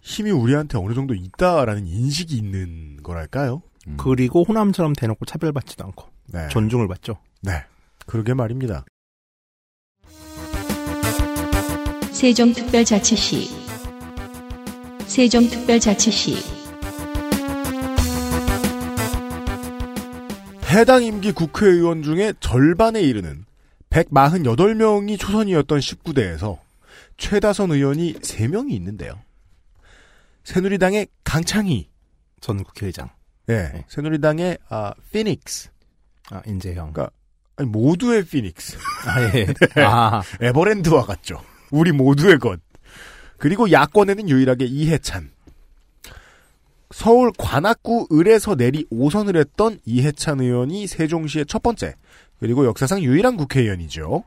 [0.00, 3.62] 힘이 우리한테 어느 정도 있다라는 인식이 있는 거랄까요?
[3.86, 3.96] 음.
[3.98, 6.48] 그리고 호남처럼 대놓고 차별받지도 않고 네.
[6.48, 7.18] 존중을 받죠.
[7.42, 7.64] 네.
[8.06, 8.84] 그러게 말입니다.
[12.12, 13.48] 세종특별자치시
[15.06, 16.57] 세종특별자치시
[20.68, 23.46] 해당 임기 국회의원 중에 절반에 이르는
[23.88, 26.58] 148명이 초선이었던 19대에서
[27.16, 29.18] 최다선 의원이 3명이 있는데요.
[30.44, 31.88] 새누리당의 강창희,
[32.40, 33.08] 전 국회의장.
[33.48, 33.84] 예, 네.
[33.88, 35.70] 새누리당의 아, 피닉스,
[36.30, 36.92] 아, 인재형.
[36.92, 37.10] 그러니까
[37.56, 38.76] 아니, 모두의 피닉스,
[39.06, 39.46] 아, 예.
[39.82, 41.42] 아, 에버랜드와 같죠.
[41.70, 42.60] 우리 모두의 것.
[43.38, 45.30] 그리고 야권에는 유일하게 이해찬.
[46.90, 51.94] 서울 관악구 을에서 내리 5선을 했던 이해찬 의원이 세종시의 첫 번째,
[52.40, 54.24] 그리고 역사상 유일한 국회의원이죠.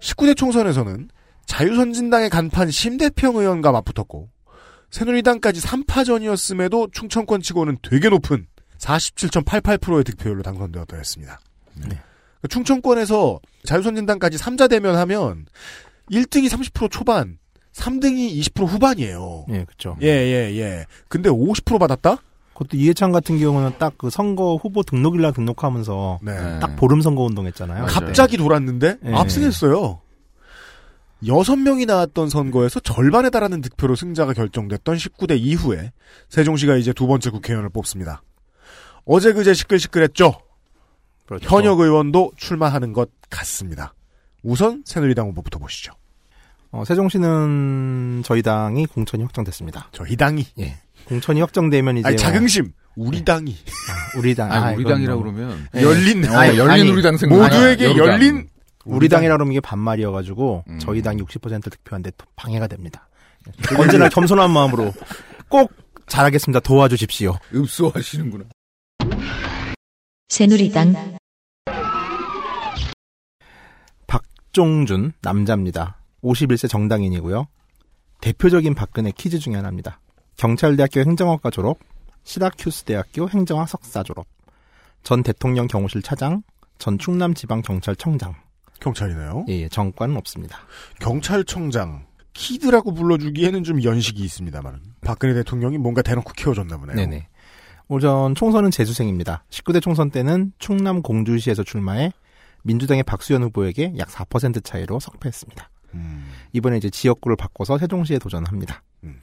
[0.00, 1.08] 19대 총선에서는
[1.46, 4.28] 자유선진당의 간판 심대평 의원과 맞붙었고
[4.90, 8.46] 새누리당까지 3파전이었음에도 충청권 치고는 되게 높은
[8.78, 11.40] 47.88%의 득표율로 당선되었다 했습니다.
[11.74, 12.02] 그러니까
[12.48, 15.46] 충청권에서 자유선진당까지 3자 대면하면
[16.10, 17.38] 1등이 30% 초반,
[17.76, 19.46] 3등이 20% 후반이에요.
[19.50, 19.96] 예, 그렇죠.
[20.02, 20.86] 예, 예, 예.
[21.08, 22.16] 근데 50% 받았다?
[22.54, 26.58] 그것도 이해찬 같은 경우는 딱 그 선거 후보 등록일 날 등록하면서 네.
[26.58, 27.86] 딱 보름 선거 운동했잖아요.
[27.86, 29.12] 갑자기 돌았는데 예.
[29.12, 30.00] 압승했어요.
[31.26, 35.92] 여섯 명이 나왔던 선거에서 절반에 달하는 득표로 승자가 결정됐던 19대 이후에
[36.28, 38.22] 세종시가 이제 두 번째 국회의원을 뽑습니다.
[39.04, 40.34] 어제 그제 시끌시끌했죠.
[41.26, 41.48] 그렇죠.
[41.48, 43.94] 현역 의원도 출마하는 것 같습니다.
[44.42, 45.92] 우선 새누리당 후보부터 보시죠.
[46.76, 49.88] 어, 세종시는 저희 당이 공천이 확정됐습니다.
[49.92, 50.76] 저희 당이 예.
[51.06, 52.72] 공천이 확정되면 이제 아니, 뭐- 자긍심.
[52.96, 54.50] 우리 당이 아, 우리 당.
[54.52, 55.82] 아니, 아, 우리 당이라고 뭐- 그러면 예.
[55.82, 58.06] 열린 어, 아니, 열린 아니, 우리 당 생각 모두에게 여기당.
[58.08, 58.48] 열린
[58.84, 60.78] 우리 당이라 그러면 이게 반말이어가지고 음.
[60.78, 63.08] 저희 당이 60% 득표한데 또 방해가 됩니다.
[63.78, 64.92] 언제나 겸손한 마음으로
[65.48, 65.72] 꼭
[66.06, 66.60] 잘하겠습니다.
[66.60, 67.38] 도와주십시오.
[67.54, 68.44] 읍소하시는구나.
[70.28, 71.16] 새누리당
[74.06, 75.98] 박종준 남자입니다.
[76.26, 77.46] 51세 정당인이고요.
[78.20, 80.00] 대표적인 박근혜 퀴즈 중에 하나입니다.
[80.36, 81.78] 경찰대학교 행정학과 졸업,
[82.24, 84.26] 시라큐스 대학교 행정학 석사 졸업,
[85.02, 86.42] 전 대통령 경호실 차장,
[86.78, 88.34] 전 충남 지방 경찰청장.
[88.80, 89.46] 경찰이네요.
[89.48, 90.58] 예, 예, 정과는 없습니다.
[91.00, 96.96] 경찰청장 키드라고 불러주기에는 좀 연식이 있습니다만 박근혜 대통령이 뭔가 대놓고 키워줬나 보네요.
[96.96, 97.28] 네네.
[97.88, 99.44] 오전 총선은 재수생입니다.
[99.48, 102.12] 19대 총선 때는 충남 공주시에서 출마해
[102.64, 105.70] 민주당의 박수현 후보에게 약 4% 차이로 석패했습니다.
[105.96, 108.82] 음, 이번에 이제 지역구를 바꿔서 세종시에 도전합니다.
[109.04, 109.20] 음.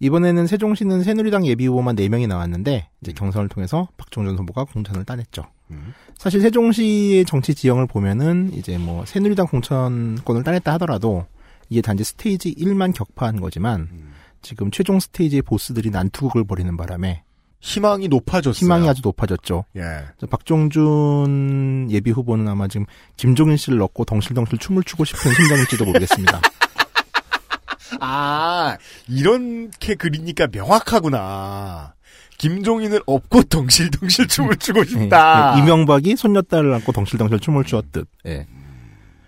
[0.00, 2.94] 이번에는 세종시는 새누리당 예비 후보만 4명이 나왔는데 음.
[3.02, 5.44] 이제 경선을 통해서 박종준 후보가 공천을 따냈죠.
[5.70, 5.92] 음.
[6.16, 11.26] 사실 세종시의 정치 지형을 보면은 이제 뭐 새누리당 공천권을 따냈다 하더라도
[11.68, 14.12] 이게 단지 스테이지 1만 격파한 거지만 음.
[14.40, 17.22] 지금 최종 스테이지의 보스들이 난투극을 벌이는 바람에
[17.60, 18.58] 희망이 높아졌어요.
[18.58, 19.64] 희망이 아주 높아졌죠.
[19.76, 19.82] 예.
[20.18, 26.40] 저 박종준 예비 후보는 아마 지금 김종인 씨를 넣고 덩실덩실 춤을 추고 싶은 심정일지도 모르겠습니다.
[28.00, 28.76] 아
[29.08, 31.94] 이렇게 그리니까 명확하구나.
[32.38, 35.54] 김종인을 업고 덩실덩실 춤을 추고 싶다.
[35.54, 38.08] 예, 예, 이명박이 손녀딸을 안고 덩실덩실 춤을 추었듯.
[38.26, 38.46] 예.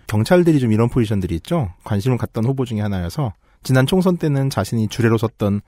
[0.07, 1.73] 경찰들이 좀 이런 포지션들이 있죠.
[1.83, 5.61] 관심을 갖던 후보 중에 하나여서 지난 총선 때는 자신이 주례로 섰던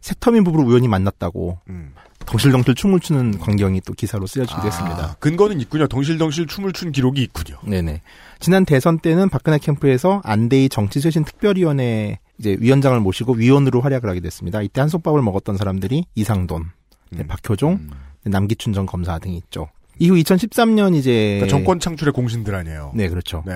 [0.00, 1.92] 새터민 부부를 우연히 만났다고 음.
[2.26, 4.96] 덩실덩실 춤을 추는 광경이 또 기사로 쓰여지기도 했습니다.
[4.98, 5.86] 아, 근거는 있군요.
[5.86, 7.58] 덩실덩실 춤을 춘 기록이 있군요.
[7.64, 8.02] 네네.
[8.38, 14.62] 지난 대선 때는 박근혜 캠프에서 안대희 정치쇄신 특별위원회 이제 위원장을 모시고 위원으로 활약을 하게 됐습니다.
[14.62, 16.66] 이때 한솥밥을 먹었던 사람들이 이상돈,
[17.10, 17.90] 네, 박효종, 음.
[18.24, 19.68] 네, 남기춘 전 검사 등이 있죠.
[19.98, 22.92] 이후 2013년 이제 그러니까 정권 창출의 공신들 아니에요.
[22.94, 23.42] 네 그렇죠.
[23.46, 23.54] 네.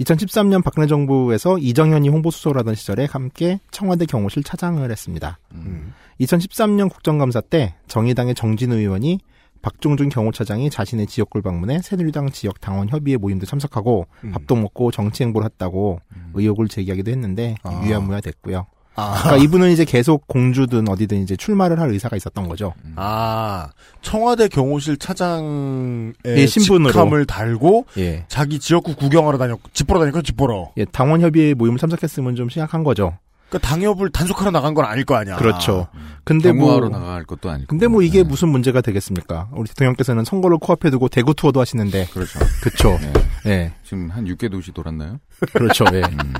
[0.00, 5.38] 2013년 박근혜 정부에서 이정현이 홍보수석을 하던 시절에 함께 청와대 경호실 차장을 했습니다.
[5.54, 5.94] 음.
[6.20, 9.20] 2013년 국정감사 때 정의당의 정진우 의원이
[9.62, 14.32] 박종준 경호차장이 자신의 지역구를 방문해 새누리당 지역 당원 협의회 모임도 참석하고 음.
[14.32, 16.00] 밥도 먹고 정치 행보를 했다고
[16.34, 17.82] 의혹을 제기하기도 했는데 아.
[17.84, 18.66] 유야무야 됐고요.
[18.98, 22.72] 아, 그러니까 이분은 이제 계속 공주든 어디든 이제 출마를 할 의사가 있었던 거죠.
[22.96, 23.68] 아
[24.00, 26.92] 청와대 경호실 차장의 예, 신분으로.
[26.92, 28.24] 직함을 달고 예.
[28.28, 30.70] 자기 지역구 구경하러 다녔고 집 보러 다니고 집 보러.
[30.78, 33.18] 예, 당원 협의회 모임을 참석했으면 좀 심각한 거죠.
[33.48, 35.36] 그러니까 당협을 단속하러 나간 건 아닐 거 아니야.
[35.36, 35.86] 그렇죠.
[36.24, 37.68] 근데 경호하러 뭐 나갈 것도 아니고.
[37.68, 38.28] 근데 뭐 이게 네.
[38.28, 39.48] 무슨 문제가 되겠습니까?
[39.52, 42.40] 우리 대통령께서는 선거를 코앞에 두고 대구 투어도 하시는데 그렇죠.
[42.62, 42.98] 그렇죠.
[43.00, 43.12] 네.
[43.46, 43.72] 예.
[43.84, 45.20] 지금 한 6개 도시 돌았나요?
[45.52, 45.84] 그렇죠.
[45.92, 46.02] 예.
[46.02, 46.32] 음.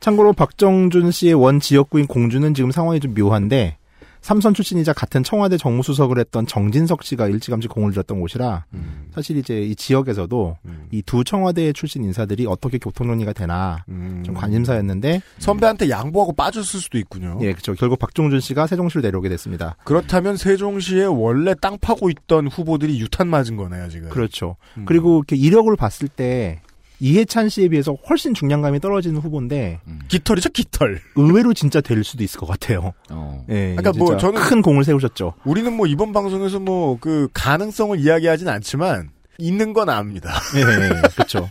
[0.00, 3.78] 참고로 박정준 씨의 원 지역구인 공주는 지금 상황이 좀 묘한데
[4.22, 9.08] 삼선 출신이자 같은 청와대 정무수석을 했던 정진석 씨가 일찌감치 공을 들였던 곳이라 음.
[9.12, 10.86] 사실 이제 이 지역에서도 음.
[10.92, 14.22] 이두 청와대 출신 인사들이 어떻게 교통 논의가 되나 음.
[14.24, 17.38] 좀 관심사였는데 선배한테 양보하고 빠졌을 수도 있군요.
[17.42, 17.74] 예, 그렇죠.
[17.74, 19.76] 결국 박종준 씨가 세종시로 내려오게 됐습니다.
[19.84, 24.08] 그렇다면 세종시에 원래 땅 파고 있던 후보들이 유탄 맞은 거네요 지금.
[24.08, 24.56] 그렇죠.
[24.76, 24.84] 음.
[24.86, 26.60] 그리고 이렇게 이력을 봤을 때
[27.02, 31.00] 이해찬 씨에 비해서 훨씬 중량감이 떨어지는 후보인데 깃털이죠 깃털.
[31.16, 32.92] 의외로 진짜 될 수도 있을 것 같아요.
[33.10, 33.44] 어.
[33.48, 35.34] 예, 그러니까 뭐 저는- 큰 공을 세우셨죠.
[35.44, 40.30] 우리는 뭐 이번 방송에서 뭐 그 가능성을 이야기하진 않지만 있는 건 압니다.
[40.56, 41.48] 예, 그렇죠.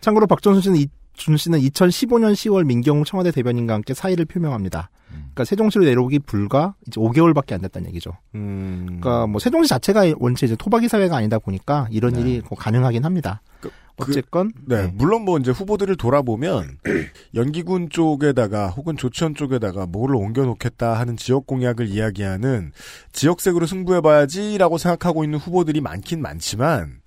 [0.00, 4.90] 참고로 박정순 씨는 이, 준 씨는 2015년 10월 민경욱 청와대 대변인과 함께 사의를 표명합니다.
[5.10, 8.10] 그러니까 세종시로 내려오기 불과 이제 5개월밖에 안 됐다는 얘기죠.
[8.34, 8.84] 음.
[8.86, 12.20] 그러니까 뭐 세종시 자체가 원체 이제 토박이 사회가 아니다 보니까 이런 네.
[12.20, 13.40] 일이 뭐 가능하긴 합니다.
[13.60, 14.92] 그- 어쨌건 네, 네.
[14.94, 16.78] 물론 뭐 이제 후보들을 돌아보면
[17.34, 22.72] 연기군 쪽에다가 혹은 조치원 쪽에다가 뭐를 옮겨놓겠다 하는 지역 공약을 이야기하는
[23.12, 27.00] 지역색으로 승부해봐야지라고 생각하고 있는 후보들이 많긴 많지만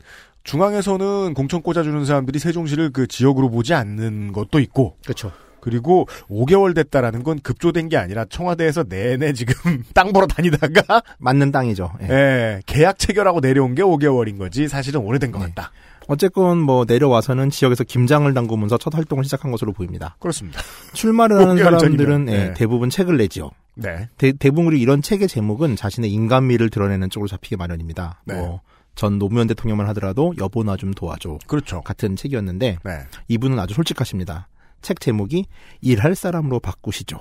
[0.44, 4.96] 중앙에서는 공천 꽂아주는 사람들이 세종시를 그 지역으로 보지 않는 것도 있고.
[5.04, 5.32] 그렇죠.
[5.60, 11.92] 그리고 5개월 됐다라는 건 급조된 게 아니라 청와대에서 내내 지금 땅 보러 다니다가 맞는 땅이죠.
[12.04, 12.08] 예.
[12.10, 15.72] 예, 계약 체결하고 내려온 게 5개월인 거지 사실은 오래된 것 같다.
[16.08, 20.16] 어쨌건 뭐 내려와서는 지역에서 김장을 담그면서 첫 활동을 시작한 것으로 보입니다.
[20.20, 20.62] 그렇습니다.
[20.94, 22.54] 출마를 하는 5개월 사람들은 예, 네.
[22.54, 23.52] 대부분 책을 내지요.
[23.76, 24.10] 네.
[24.18, 28.22] 대, 부분 이런 책의 제목은 자신의 인간미를 드러내는 쪽으로 잡히게 마련입니다.
[28.26, 28.36] 네.
[28.36, 28.62] 뭐,
[28.96, 31.38] 전 노무현 대통령만 하더라도 여보나 좀 도와줘.
[31.46, 31.82] 그렇죠.
[31.82, 33.00] 같은 책이었는데 네.
[33.28, 34.48] 이분은 아주 솔직하십니다.
[34.82, 35.46] 책 제목이
[35.82, 37.20] 일할 사람으로 바꾸시죠.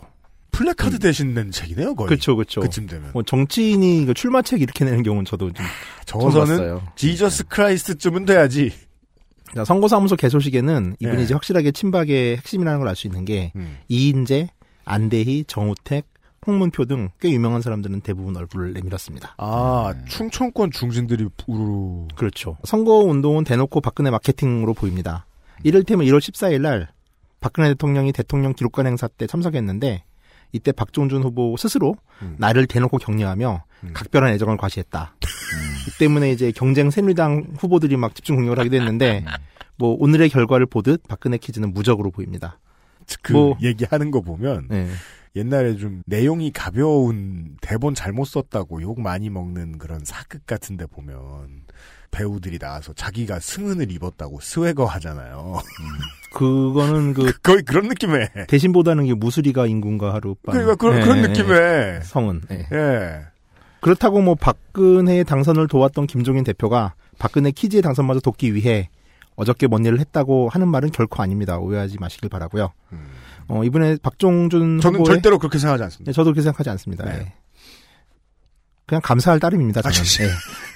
[0.57, 2.09] 플래카드 대신 낸 책이네요, 거의.
[2.09, 2.61] 그렇죠, 그렇죠.
[2.62, 3.11] 그쯤 되면.
[3.12, 5.66] 뭐 정치인이 그 출마책 이렇게 내는 경우는 저도 좀
[6.07, 6.79] 저서는.
[6.96, 8.73] Jesus Christ쯤은 돼야지.
[9.55, 11.23] 자, 선거사무소 개소식에는 이분이 네.
[11.25, 13.77] 이제 확실하게 친박의 핵심이라는 걸 알 수 있는 게 음.
[13.88, 14.48] 이인제,
[14.85, 16.07] 안대희, 정우택,
[16.47, 19.35] 홍문표 등 꽤 유명한 사람들은 대부분 얼굴을 내밀었습니다.
[19.38, 22.09] 아, 충청권 중진들이 우르르.
[22.14, 22.57] 그렇죠.
[22.64, 25.27] 선거 운동은 대놓고 박근혜 마케팅으로 보입니다.
[25.64, 26.88] 이를테면 1월 14일 날
[27.40, 30.05] 박근혜 대통령이 대통령 기록관 행사 때 참석했는데
[30.52, 32.37] 이때 박종준 후보 스스로 음.
[32.38, 35.14] 나를 대놓고 격려하며 각별한 애정을 과시했다.
[35.88, 39.24] 이 때문에 이제 경쟁 새누리당 후보들이 막 집중 공격을 하기도 했는데
[39.76, 42.59] 뭐 오늘의 결과를 보듯 박근혜 퀴즈는 무적으로 보입니다.
[43.22, 44.88] 그 뭐- 얘기하는 거 보면 네.
[45.37, 51.16] 옛날에 좀 내용이 가벼운 대본 잘못 썼다고 욕 많이 먹는 그런 사극 같은데 보면
[52.16, 55.61] 배우들이 나와서 자기가 승은을 입었다고 스웨거 하잖아요.
[56.33, 58.31] 그거는 그 거의 그런 느낌의.
[58.48, 60.52] 대신보다는 게 무수리가 인군가 하룻밤.
[60.52, 62.00] 그러니까 그런, 네, 그런 네, 느낌의.
[62.05, 62.40] 성은.
[62.48, 62.66] 네.
[62.72, 63.20] 예.
[63.81, 68.88] 그렇다고 뭐 박근혜 당선을 도왔던 김종인 대표가 박근혜 퀴즈의 당선마저 돕기 위해
[69.37, 71.59] 어저께 뭔 일을 했다고 하는 말은 결코 아닙니다.
[71.59, 72.72] 오해하지 마시길 바라고요.
[73.48, 76.11] 어, 이번에 박종준 저는 후보의- 절대로 그렇게 생각하지 않습니다.
[76.11, 77.05] 네, 저도 그렇게 생각하지 않습니다.
[77.05, 77.18] 네.
[77.20, 77.33] 예.
[78.87, 79.83] 그냥 감사할 따름입니다.
[79.83, 79.96] 저는.
[79.98, 80.31] 아, 예.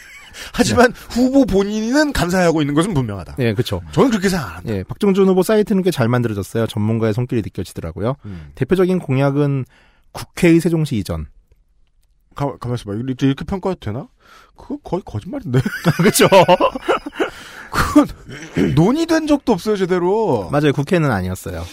[0.52, 3.36] 하지만 후보 본인은 감사하고 있는 것은 분명하다.
[3.38, 3.80] 예, 그렇죠.
[3.92, 4.76] 저는 그렇게 생각 안 합니다.
[4.76, 6.66] 예, 박종준 후보 사이트는 꽤 잘 만들어졌어요.
[6.66, 8.16] 전문가의 손길이 느껴지더라고요.
[8.24, 8.52] 음.
[8.54, 9.64] 대표적인 공약은
[10.12, 11.26] 국회의 세종시 이전.
[12.34, 12.94] 가, 가만 있어 봐.
[12.94, 14.08] 이렇게, 이렇게 평가해도 되나?
[14.56, 15.60] 그거 거의 거짓말인데.
[15.98, 16.28] 그렇죠.
[17.70, 18.06] 그건
[18.74, 20.48] 논의된 적도 없어요, 제대로.
[20.50, 20.72] 맞아요.
[20.72, 21.64] 국회는 아니었어요.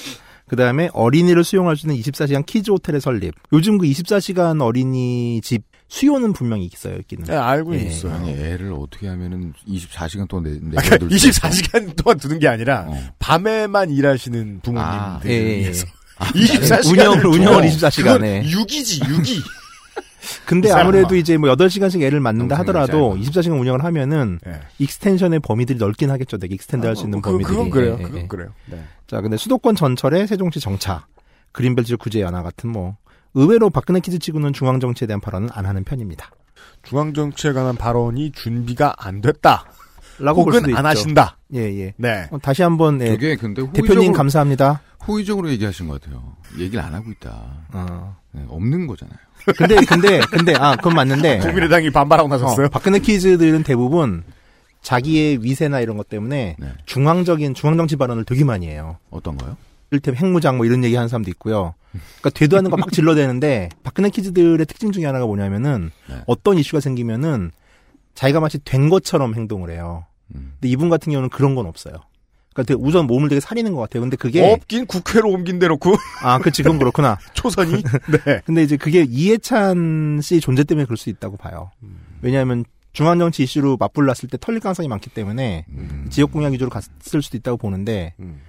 [0.47, 3.33] 그 다음에 어린이를 수용할 수 있는 24시간 키즈 호텔의 설립.
[3.53, 7.25] 요즘 그 24시간 어린이 집 수요는 분명히 있어요, 있기는.
[7.25, 7.79] 네, 알고 예.
[7.83, 8.13] 있어요.
[8.13, 12.47] 아니 애를 어떻게 하면은 24시간 동안 내, 아, 그러니까 내버릴 수 24시간 동안 두는 게
[12.47, 12.97] 아니라 어.
[13.19, 15.57] 밤에만 일하시는 부모님들 아, 예, 예, 예.
[15.59, 15.85] 위해서
[16.19, 18.43] 24시간 운영을, 운영을 24시간 에.
[18.43, 19.41] 6이지 6이.
[20.45, 20.71] 근데.
[20.71, 23.29] 아무래도 이제 뭐 8시간씩 애를 영상이 하더라도 짧아.
[23.29, 24.59] 24시간 운영을 하면은 네.
[24.79, 26.37] extension의 범위들이 넓긴 하겠죠.
[26.37, 27.55] 되게 extend 할수 있는 그, 범위들이.
[27.55, 27.95] 그건 그래요.
[27.97, 28.27] 예, 예, 그건 예.
[28.27, 28.49] 그래요.
[28.65, 28.83] 네.
[29.07, 31.05] 자, 근데 수도권 전철의 세종시 정차,
[31.53, 32.97] 그린벨트 규제 완화 같은 뭐
[33.37, 36.31] 의외로 박근혜 kids 치고는 중앙 정치에 대한 발언은 안 하는 편입니다.
[36.81, 39.65] 중앙 정치에 관한 발언이 준비가 안 됐다.
[40.17, 40.87] 라고 볼 혹은 수도 안 있죠.
[41.01, 41.37] 하신다.
[41.53, 41.93] 예, 예.
[41.97, 42.27] 네.
[42.31, 44.81] 어, 다시 한번 예, 되게 근데 호의적으로, 대표님 감사합니다.
[45.07, 46.35] 호의적으로 얘기하신 것 같아요.
[46.57, 47.45] 얘기를 안 하고 있다.
[47.73, 48.17] 어.
[48.31, 49.19] 네, 없는 거잖아요.
[49.55, 52.65] 근데 근데 근데 아 그건 맞는데 국민의당이 반발하고 나섰어요.
[52.65, 54.23] 어, 박근혜 퀴즈들은 대부분
[54.81, 56.67] 자기의 위세나 이런 것 때문에 네.
[56.87, 58.97] 중앙적인 중앙 정치 발언을 되게 많이 해요.
[59.11, 59.55] 어떤 거요?
[59.91, 61.73] 이를테면 핵무장 뭐 이런 얘기 하는 사람도 있고요.
[61.91, 66.15] 그러니까 되도 않는 거 막 질러대는데 박근혜 퀴즈들의 특징 중에 하나가 뭐냐면은 네.
[66.27, 67.51] 어떤 이슈가 생기면은
[68.13, 70.05] 자기가 마치 된 것처럼 행동을 해요.
[70.35, 70.53] 음.
[70.55, 71.93] 근데 이분 같은 경우는 그런 건 없어요.
[72.53, 74.01] 그러니까 되게 우선 몸을 되게 사리는 것 같아요.
[74.01, 77.17] 근데 그게 없긴 국회로 옮긴 대놓고 아, 그치 그건 그렇구나.
[77.33, 77.71] 초선이.
[78.25, 78.41] 네.
[78.45, 81.71] 근데 이제 그게 이해찬 씨 존재 때문에 그럴 수 있다고 봐요.
[82.21, 86.07] 왜냐하면 중앙 정치 이슈로 맞불났을 때 털릴 가능성이 많기 때문에 음.
[86.09, 88.41] 지역 공약 위주로 갔을 수도 있다고 보는데 음.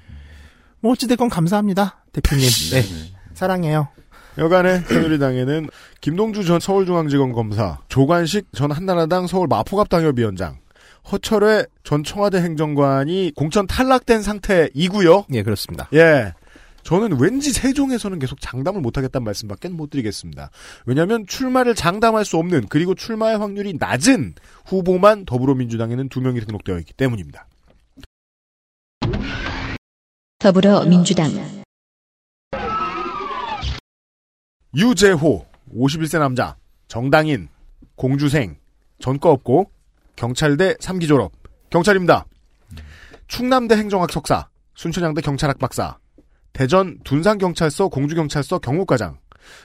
[0.80, 2.48] 뭐 어찌됐건 감사합니다 대표님.
[2.72, 2.82] 네.
[2.82, 3.12] 네.
[3.34, 3.88] 사랑해요.
[4.38, 5.68] 여간에 새누리당에는
[6.00, 10.58] 김동주 전 서울중앙지검 검사, 조관식 전 한나라당 서울 마포갑 당협위원장,
[11.10, 15.24] 허철회 전 청와대 행정관이 공천 탈락된 상태이고요.
[15.32, 15.88] 예 그렇습니다.
[15.94, 16.34] 예.
[16.84, 20.50] 저는 왠지 세종에서는 계속 장담을 못하겠다는 말씀밖에 못 드리겠습니다.
[20.86, 26.94] 왜냐하면 출마를 장담할 수 없는 그리고 출마의 확률이 낮은 후보만 더불어민주당에는 두 명이 등록되어 있기
[26.94, 27.46] 때문입니다.
[30.48, 31.30] 더불어민주당
[34.74, 35.44] 유재호
[35.76, 36.56] 51세 남자
[36.86, 37.48] 정당인
[37.96, 38.56] 공주생
[38.98, 39.70] 전과 없고
[40.16, 41.32] 경찰대 3기 졸업
[41.68, 42.24] 경찰입니다.
[43.26, 45.98] 충남대 행정학 석사 순천향대 경찰학 박사
[46.54, 49.18] 대전 둔산경찰서 공주경찰서 경무과장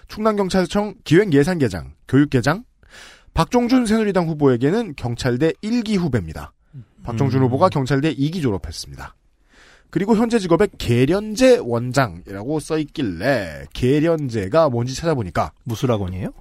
[0.09, 2.65] 충남경찰청 기획예산계장 교육계장
[3.33, 6.51] 박종준 새누리당 후보에게는 경찰대 1기 후배입니다.
[7.03, 7.45] 박종준 음.
[7.45, 9.15] 후보가 경찰대 2기 졸업했습니다.
[9.93, 16.33] 그리고 현재 직업에 계련제 원장이라고 써있길래 계련제가 뭔지 찾아보니까 무술학원이에요?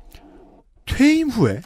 [0.86, 1.60] 퇴임 후에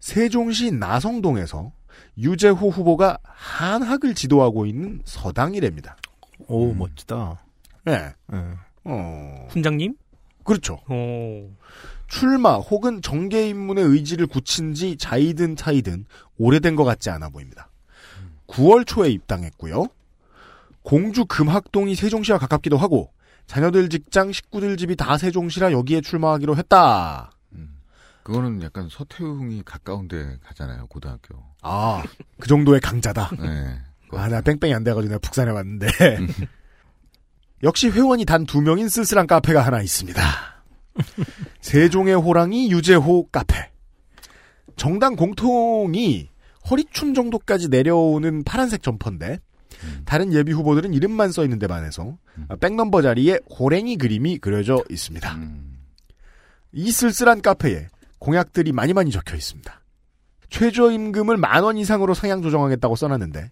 [0.00, 1.70] 세종시 나성동에서
[2.18, 5.96] 유재호 후보가 한학을 지도하고 있는 서당이랍니다.
[6.48, 7.40] 오, 멋지다.
[7.84, 8.12] 네.
[8.32, 8.36] 예.
[8.82, 9.94] 어, 훈장님?
[10.42, 10.80] 그렇죠.
[10.88, 11.56] 어.
[12.08, 16.04] 출마 혹은 정계 입문의 의지를 굳힌 지 자이든 타이든
[16.36, 17.70] 오래된 것 같지 않아 보입니다.
[18.48, 19.86] 9월 초에 입당했고요.
[20.88, 23.12] 공주 금학동이 세종시와 가깝기도 하고
[23.46, 27.30] 자녀들 직장, 식구들 집이 다 세종시라 여기에 출마하기로 했다.
[28.22, 31.44] 그거는 약간 서태웅이 가까운데 가잖아요 고등학교.
[31.60, 32.02] 아,
[32.40, 33.32] 그 정도의 강자다.
[33.38, 33.78] 네.
[34.12, 35.88] 아, 나 뺑뺑이 안 돼가지고 내가 북산에 왔는데.
[37.62, 40.22] 역시 회원이 단 두 명인 쓸쓸한 카페가 하나 있습니다.
[41.60, 43.70] 세종의 호랑이 유재호 카페.
[44.76, 46.30] 정당 공통이
[46.70, 49.40] 허리춤 정도까지 내려오는 파란색 점퍼인데
[50.04, 52.16] 다른 예비 후보들은 이름만 써 있는 데 반해서
[52.60, 55.38] 백넘버 자리에 호랭이 그림이 그려져 있습니다.
[56.72, 57.88] 이 쓸쓸한 카페에
[58.18, 59.80] 공약들이 많이 많이 적혀 있습니다.
[60.50, 63.50] 최저임금을 만 원 이상으로 상향 조정하겠다고 써놨는데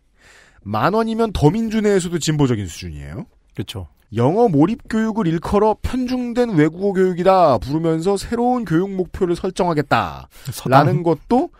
[0.62, 3.26] 만 원이면 더민주 내에서도 진보적인 수준이에요.
[3.54, 3.88] 그렇죠.
[4.14, 10.28] 영어 몰입 교육을 일컬어 편중된 외국어 교육이다 부르면서 새로운 교육 목표를 설정하겠다.
[10.66, 11.50] 라는 것도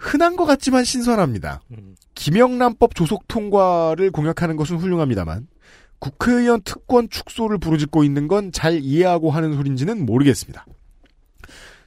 [0.00, 1.60] 흔한 것 같지만 신선합니다.
[2.14, 5.46] 김영란법 조속 통과를 공약하는 것은 훌륭합니다만
[5.98, 10.64] 국회의원 특권 축소를 부르짖고 있는 건 잘 이해하고 하는 소린지는 모르겠습니다.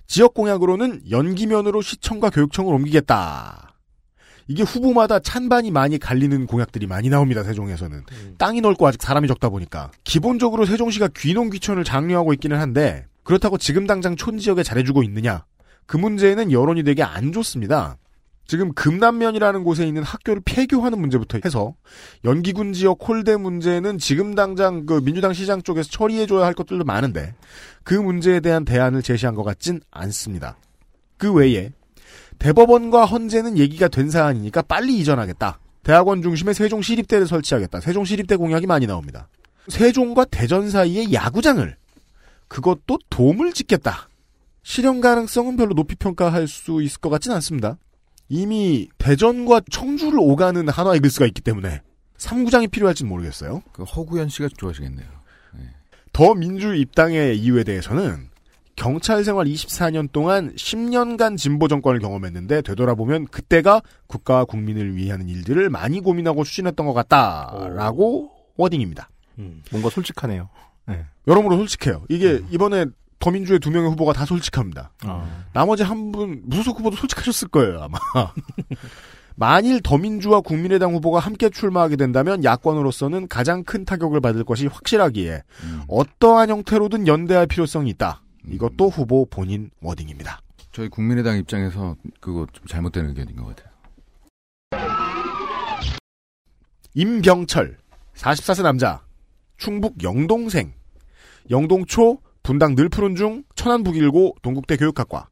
[0.05, 3.73] 지역 공약으로는 연기면으로 시청과 교육청을 옮기겠다.
[4.47, 7.43] 이게 후보마다 찬반이 많이 갈리는 공약들이 많이 나옵니다.
[7.43, 8.03] 세종에서는
[8.37, 13.87] 땅이 넓고 아직 사람이 적다 보니까 기본적으로 세종시가 귀농 귀촌을 장려하고 있기는 한데 그렇다고 지금
[13.87, 15.45] 당장 촌 지역에 잘해주고 있느냐?
[15.87, 17.97] 그 문제에는 여론이 되게 안 좋습니다.
[18.45, 21.75] 지금 금남면이라는 곳에 있는 학교를 폐교하는 문제부터 해서
[22.25, 27.35] 연기군 지역 홀대 문제는 지금 당장 그 민주당 시장 쪽에서 처리해줘야 할 것들도 많은데
[27.83, 30.57] 그 문제에 대한 대안을 제시한 것 같진 않습니다.
[31.17, 31.71] 그 외에
[32.39, 35.59] 대법원과 헌재는 얘기가 된 사안이니까 빨리 이전하겠다.
[35.83, 37.79] 대학원 중심에 세종시립대를 설치하겠다.
[37.79, 39.27] 세종시립대 공약이 많이 나옵니다.
[39.69, 41.75] 세종과 대전 사이에 야구장을
[42.47, 44.09] 그것도 돔을 짓겠다.
[44.63, 47.77] 실현 가능성은 별로 높이 평가할 수 있을 것 같진 않습니다.
[48.33, 51.81] 이미 대전과 청주를 오가는 한화 이글스가 있기 때문에
[52.17, 53.61] 3구장이 필요할지는 모르겠어요.
[53.71, 55.07] 그 허구현 씨가 좋아하시겠네요.
[56.13, 58.29] 더 민주 입당의 이유에 대해서는
[58.75, 65.99] 경찰 생활 24년 동안 10년간 진보 정권을 경험했는데 되돌아보면 그때가 국가와 국민을 위하는 일들을 많이
[65.99, 69.09] 고민하고 추진했던 것 같다라고 워딩입니다.
[69.71, 70.49] 뭔가 솔직하네요.
[70.87, 71.05] 네.
[71.27, 72.03] 여러모로 솔직해요.
[72.09, 72.85] 이게 이번에
[73.23, 74.91] 더민주의 두 명의 후보가 다 솔직합니다.
[75.05, 75.45] 아.
[75.53, 77.97] 나머지 한 분 무소속 후보도 솔직하셨을 거예요 아마.
[79.35, 85.41] 만일 더민주와 국민의당 후보가 함께 출마하게 된다면 야권으로서는 가장 큰 타격을 받을 것이 확실하기에
[85.87, 88.21] 어떠한 형태로든 연대할 필요성이 있다.
[88.47, 90.41] 이것도 후보 본인 워딩입니다.
[90.73, 93.71] 저희 국민의당 입장에서 그거 좀 잘못된 의견인 것 같아요.
[96.93, 97.77] 임병철
[98.15, 99.01] 44세 남자
[99.57, 100.73] 충북 영동생
[101.49, 105.29] 영동초 분당 늘 푸른 중 천안 북일고 동국대 교육학과.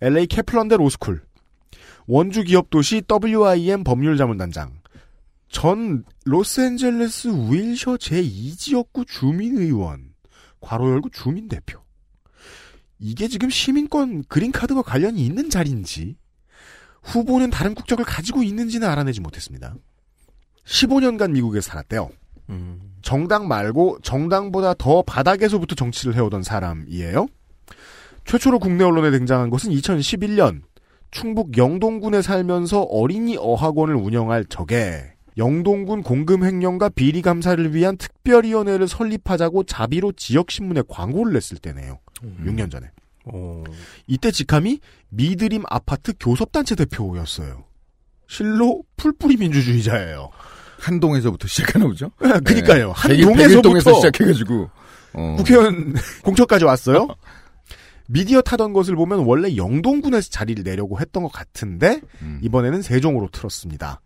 [0.00, 1.22] LA 캐플런대 로스쿨.
[2.06, 4.80] 원주 기업 도시 WIM 법률 자문단장.
[5.48, 10.14] 전 로스앤젤레스 윌셔 제2지역구 주민의원.
[10.60, 11.80] 괄호 열고 주민대표.
[12.98, 16.16] 이게 지금 시민권 그린카드와 관련이 있는 자리인지
[17.02, 19.74] 후보는 다른 국적을 가지고 있는지는 알아내지 못했습니다.
[20.64, 22.10] 15년간 미국에 살았대요.
[23.06, 27.28] 정당 말고 정당보다 더 바닥에서부터 정치를 해오던 사람이에요.
[28.24, 30.62] 최초로 국내 언론에 등장한 것은 2011년
[31.12, 39.62] 충북 영동군에 살면서 어린이 어학원을 운영할 적에 영동군 공금 횡령과 비리 감사를 위한 특별위원회를 설립하자고
[39.62, 42.00] 자비로 지역 신문에 광고를 냈을 때네요.
[42.44, 42.90] 6년 전에.
[44.08, 47.62] 이때 직함이 미드림 아파트 교섭단체 대표였어요.
[48.26, 50.30] 실로 풀뿌리 민주주의자예요.
[50.78, 52.10] 한동에서부터 시작하나 보죠?
[52.20, 52.92] 네, 그니까요.
[52.94, 54.70] 백일- 한동에서부터 시작해가지고
[55.14, 55.34] 어.
[55.38, 57.08] 국회의원 공천까지 왔어요.
[58.08, 62.38] 미디어 타던 것을 보면 원래 영동군에서 자리를 내려고 했던 것 같은데 음.
[62.42, 64.00] 이번에는 세종으로 틀었습니다.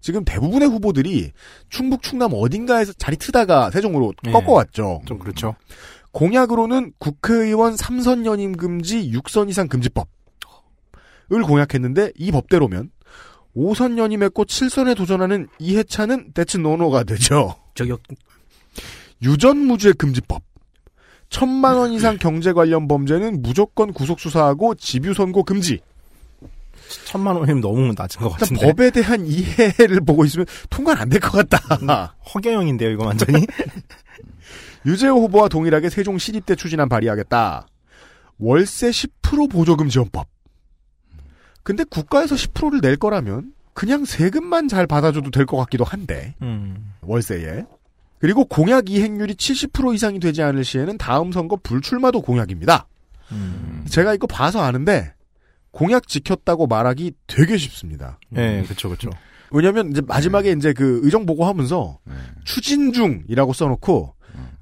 [0.00, 1.30] 지금 대부분의 후보들이
[1.70, 4.32] 충북 충남 어딘가에서 자리 트다가 세종으로 네.
[4.32, 5.02] 꺾어왔죠.
[5.06, 5.54] 좀 그렇죠.
[6.12, 10.06] 공약으로는 국회의원 3선 연임 금지 6선 이상 금지법을
[11.46, 12.90] 공약했는데 이 법대로면
[13.56, 17.54] 5선 연임했고 7선에 도전하는 이해찬은 대체 노노가 되죠.
[17.74, 18.00] 저격
[19.22, 20.42] 유전무죄 금지법.
[21.30, 25.80] 천만 원 이상 경제 관련 범죄는 무조건 구속 수사하고 집유 선고 금지.
[27.06, 28.66] 천만 원이면 너무 낮은 것 같은데.
[28.66, 32.14] 법에 대한 이해를 보고 있으면 통과는 안 될 것 같다.
[32.34, 33.46] 허경영인데요, 이거 완전히.
[34.86, 37.66] 유재호 후보와 동일하게 세종 시립대 추진안 발의하겠다.
[38.38, 40.28] 월세 10% 보조금 지원법.
[41.64, 46.92] 근데 국가에서 10%를 낼 거라면 그냥 세금만 잘 받아줘도 될 것 같기도 한데 음.
[47.00, 47.64] 월세에
[48.20, 52.86] 그리고 공약 이행률이 70% 이상이 되지 않을 시에는 다음 선거 불출마도 공약입니다.
[53.32, 53.84] 음.
[53.88, 55.12] 제가 이거 봐서 아는데
[55.72, 58.18] 공약 지켰다고 말하기 되게 쉽습니다.
[58.36, 59.10] 예, 그쵸, 그쵸.
[59.50, 62.14] 왜냐면 이제 마지막에 이제 그 의정 보고하면서 네.
[62.44, 64.14] 추진 중이라고 써놓고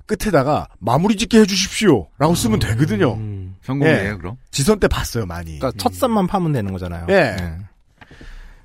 [0.07, 3.18] 끝에다가 마무리 짓게 해주십시오 라고 쓰면 되거든요.
[3.62, 4.16] 성공이에요, 예.
[4.16, 4.36] 그럼?
[4.50, 5.59] 지선 때 봤어요 많이.
[5.59, 7.07] 그러니까 첫 산만 파면 되는 거잖아요.
[7.11, 7.36] 예.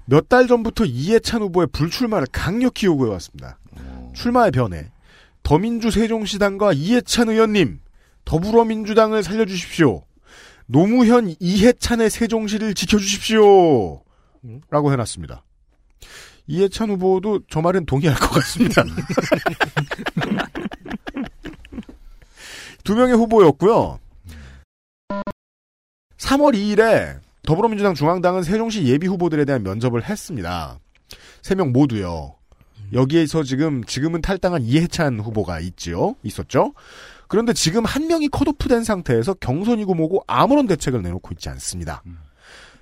[0.05, 3.59] 몇달 전부터 이해찬 후보의 불출마를 강력히 요구해왔습니다.
[4.13, 4.89] 출마의 변에
[5.43, 7.79] 더민주 세종시당과 이해찬 의원님
[8.25, 10.03] 더불어민주당을 살려주십시오.
[10.65, 14.01] 노무현 이해찬의 세종시를 지켜주십시오.
[14.69, 15.43] 라고 해놨습니다.
[16.47, 18.83] 이해찬 후보도 저 말은 동의할 것 같습니다.
[22.87, 23.99] 두 명의 후보였고요.
[26.19, 30.79] 3월 2일에 더불어민주당 중앙당은 세종시 예비 후보들에 대한 면접을 했습니다.
[31.41, 32.35] 세 명 모두요.
[32.93, 36.15] 여기에서 지금 지금은 탈당한 이해찬 후보가 있지요.
[36.23, 36.73] 있었죠.
[37.27, 42.01] 그런데 지금 한 명이 컷오프된 상태에서 경선이고 뭐고 아무런 대책을 내놓고 있지 않습니다.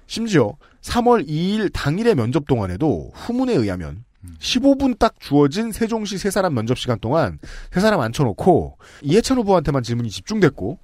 [0.06, 0.54] 심지어
[0.84, 4.06] 3월 2일 당일의 면접 동안에도 후문에 의하면
[4.40, 7.40] 15분 딱 주어진 세종시 세 사람 면접 시간 동안
[7.72, 10.80] 세 사람 앉혀놓고 이해찬 후보한테만 질문이 집중됐고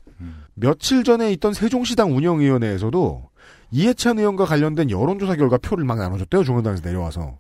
[0.54, 3.30] 며칠 전에 있던 세종시당 운영위원회에서도
[3.72, 7.40] 이해찬 의원과 관련된 여론조사 결과 표를 막 나눠줬대요 중앙당에서 내려와서.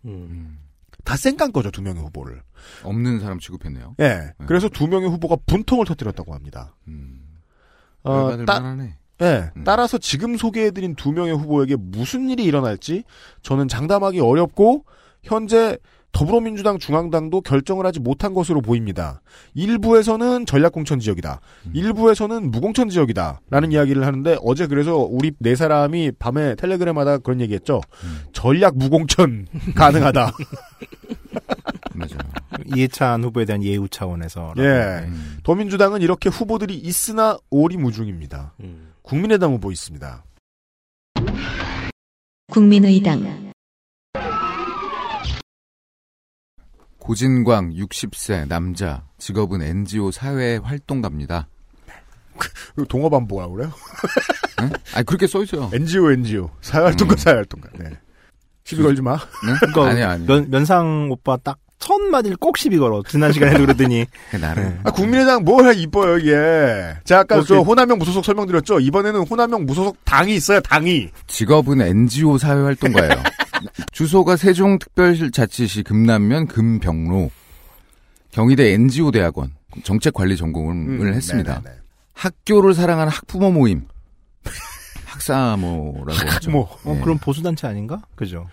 [1.03, 2.41] 다 쌩깐 거죠 두 명의 후보를.
[2.83, 3.95] 없는 사람 취급했네요.
[3.99, 4.33] 예.
[4.45, 6.75] 그래서 두 명의 후보가 분통을 터뜨렸다고 합니다.
[8.03, 8.95] 어, 열받을 따- 만하네.
[9.21, 13.03] 예, 따라서 지금 소개해드린 두 명의 후보에게 무슨 일이 일어날지
[13.43, 14.85] 저는 장담하기 어렵고
[15.23, 15.77] 현재
[16.11, 19.21] 더불어민주당 중앙당도 결정을 하지 못한 것으로 보입니다.
[19.53, 21.39] 일부에서는 전략공천 지역이다.
[21.73, 23.41] 일부에서는 무공천 지역이다.
[23.49, 27.81] 라는 이야기를 하는데 어제 그래서 우리 네 사람이 밤에 텔레그램마다 그런 얘기했죠.
[28.33, 30.33] 전략 무공천 가능하다.
[32.75, 34.53] 이해찬 후보에 대한 예우 차원에서.
[34.57, 35.07] 예.
[35.43, 38.53] 더민주당은 이렇게 후보들이 있으나 오리무중입니다.
[39.01, 40.23] 국민의당 후보 있습니다.
[42.51, 43.50] 국민의당
[47.01, 51.47] 고진광 60세 남자 직업은 NGO 사회 활동가입니다.
[52.87, 53.71] 동업 안 보라 그래요?
[54.61, 54.69] 네?
[54.93, 55.69] 아니 그렇게 써 있어요.
[55.73, 57.69] NGO NGO 사회활동가 사회활동가.
[57.79, 57.89] 네.
[58.63, 59.15] 시비 걸지 마.
[59.15, 59.53] 네?
[59.59, 60.25] 그러니까 아니 아니.
[60.25, 63.01] 면, 면상 오빠 딱 첫 마디를 꼭 시비 걸어.
[63.05, 64.05] 지난 시간에도 그러더니.
[64.39, 64.79] 나를.
[64.83, 66.31] 아, 국민의당 뭘 이뻐요 이게.
[67.03, 68.79] 제가 아까 뭐저 호남형 무소속 설명드렸죠.
[68.79, 70.61] 이번에는 호남형 무소속 당이 있어요.
[70.61, 71.09] 당이.
[71.27, 73.11] 직업은 NGO 사회 활동가예요.
[74.01, 77.29] 주소가 세종특별자치시 금남면 금병로.
[78.31, 81.59] 경희대 NGO 대학원 정책관리 전공을 음, 했습니다.
[81.59, 81.81] 네네네.
[82.13, 83.85] 학교를 사랑하는 학부모 모임.
[85.05, 86.27] 학사모라고 하죠.
[86.27, 86.61] 학부모.
[86.83, 87.01] 어, 예.
[87.01, 88.01] 그럼 보수단체 아닌가?
[88.15, 88.47] 그죠.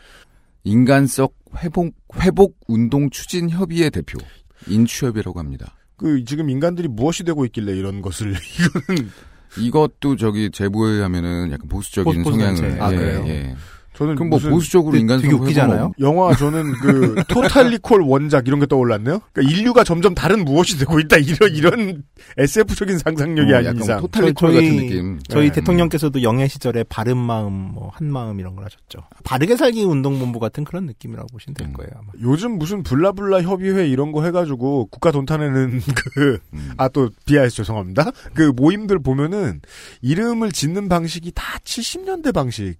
[0.64, 4.18] 인간성 회복 회복 운동 추진 협의회 대표
[4.66, 5.74] 인추협이라고 합니다.
[5.96, 9.10] 그 지금 인간들이 무엇이 되고 있길래 이런 것을 이거는
[9.56, 12.38] 이것도 저기 제보에 하면은 약간 보수적인 보수-.
[12.38, 13.24] 성향을 아, 예, 그래요?
[13.28, 13.56] 예.
[13.98, 15.92] 저는 그럼 뭐 무슨 보수적으로 되게- 인간성 되게 웃기잖아요.
[15.98, 19.20] 영화 저는 그 토탈리콜 원작 이런 게 떠올랐네요.
[19.32, 22.02] 그러니까 인류가 점점 다른 무엇이 되고 있다 이런 이런
[22.36, 24.00] SF적인 상상력이 어, 아닌 약간 이상.
[24.00, 25.18] 토탈리콜 같은 느낌.
[25.28, 25.52] 저희 네.
[25.54, 29.00] 대통령께서도 영예 시절에 바른 마음, 뭐, 한 마음 이런 걸 하셨죠.
[29.24, 32.06] 바르게 살기 운동본부 같은 그런 느낌이라고 보시면 될 거예요, 아마.
[32.22, 35.80] 요즘 무슨 블라블라 협의회 이런 거 해가지고 국가 돈 타내는
[36.14, 36.70] 그, 음.
[36.76, 38.12] 아, 또, 비하해서 죄송합니다.
[38.34, 39.60] 그 모임들 보면은
[40.02, 42.76] 이름을 짓는 방식이 다 70년대 방식.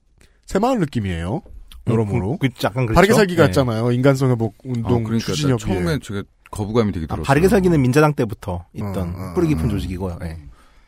[0.49, 1.43] 새마을 느낌이에요.
[1.87, 2.39] 여러모로.
[2.39, 2.95] 그, 그 약간 그렇죠.
[2.97, 3.43] 바르게 살기 네.
[3.43, 3.93] 같잖아요.
[3.93, 5.75] 인간성 회복 아, 운동 그러니까 나 추진협의회.
[5.75, 7.25] 처음에 제가 거부감이 되게 아, 들었어요.
[7.25, 9.69] 바르게 살기는 민자당 때부터 있던 어, 어, 뿌리 깊은 어.
[9.69, 10.19] 조직이고요.
[10.25, 10.37] 예.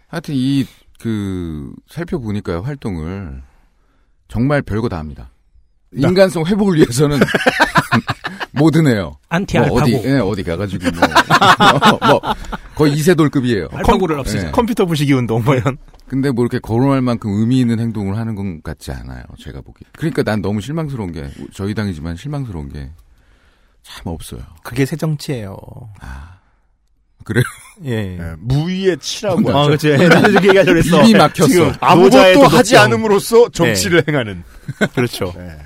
[0.08, 0.66] 하여튼 이
[1.00, 3.42] 그 살펴보니까요 활동을
[4.28, 5.30] 정말 별거 다 합니다.
[5.92, 7.18] 인간성 회복을 위해서는
[8.88, 9.18] 해요.
[9.28, 9.80] 안티 뭐 알파고.
[9.82, 12.34] 어디 예, 어디 가가지고 뭐, 뭐
[12.74, 13.68] 거의 이세돌급이에요.
[13.72, 14.48] 알파고를 없애자.
[14.48, 14.50] 예.
[14.50, 15.76] 컴퓨터 부시기 운동, 뭐 이런.
[16.06, 19.22] 근데 뭐 이렇게 거론할 만큼 의미 있는 행동을 하는 것 같지 않아요.
[19.38, 19.84] 제가 보기.
[19.96, 22.90] 그러니까 난 너무 실망스러운 게 저희 당이지만 실망스러운 게
[23.82, 24.40] 참 없어요.
[24.62, 25.56] 그게 새 정치예요.
[27.24, 27.44] 그래요?
[27.84, 28.18] 예.
[28.18, 29.88] 예, 무위의 치라고 아, 하죠.
[29.88, 30.08] 그렇지.
[30.08, 31.02] 나도 그렇게 얘기하려고 했어.
[31.04, 31.72] 입이 막혔어.
[31.80, 32.46] 아무것도.
[32.48, 34.42] 하지 않음으로써 정치를 행하는.
[34.94, 35.32] 그렇죠.
[35.36, 35.56] 예.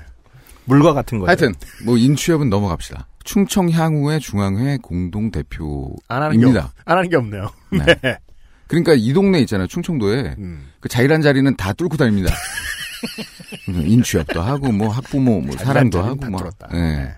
[0.65, 1.27] 물과 같은 거예요.
[1.29, 1.53] 하여튼
[1.85, 3.07] 뭐 인취업은 넘어갑시다.
[3.23, 6.73] 충청 향후의 중앙회 공동 대표입니다.
[6.85, 7.49] 안 하는 게 없네요.
[7.71, 7.85] 네.
[8.01, 8.17] 네.
[8.67, 9.67] 그러니까 이 동네 있잖아요.
[9.67, 10.67] 충청도에 음.
[10.79, 12.33] 그 자일한 자리는 다 뚫고 다닙니다.
[13.67, 16.15] 인취업도 하고 뭐 학부모 뭐 사람도 하고.
[16.37, 16.69] 뚫었다.
[16.73, 16.77] 예.
[16.77, 17.15] 네.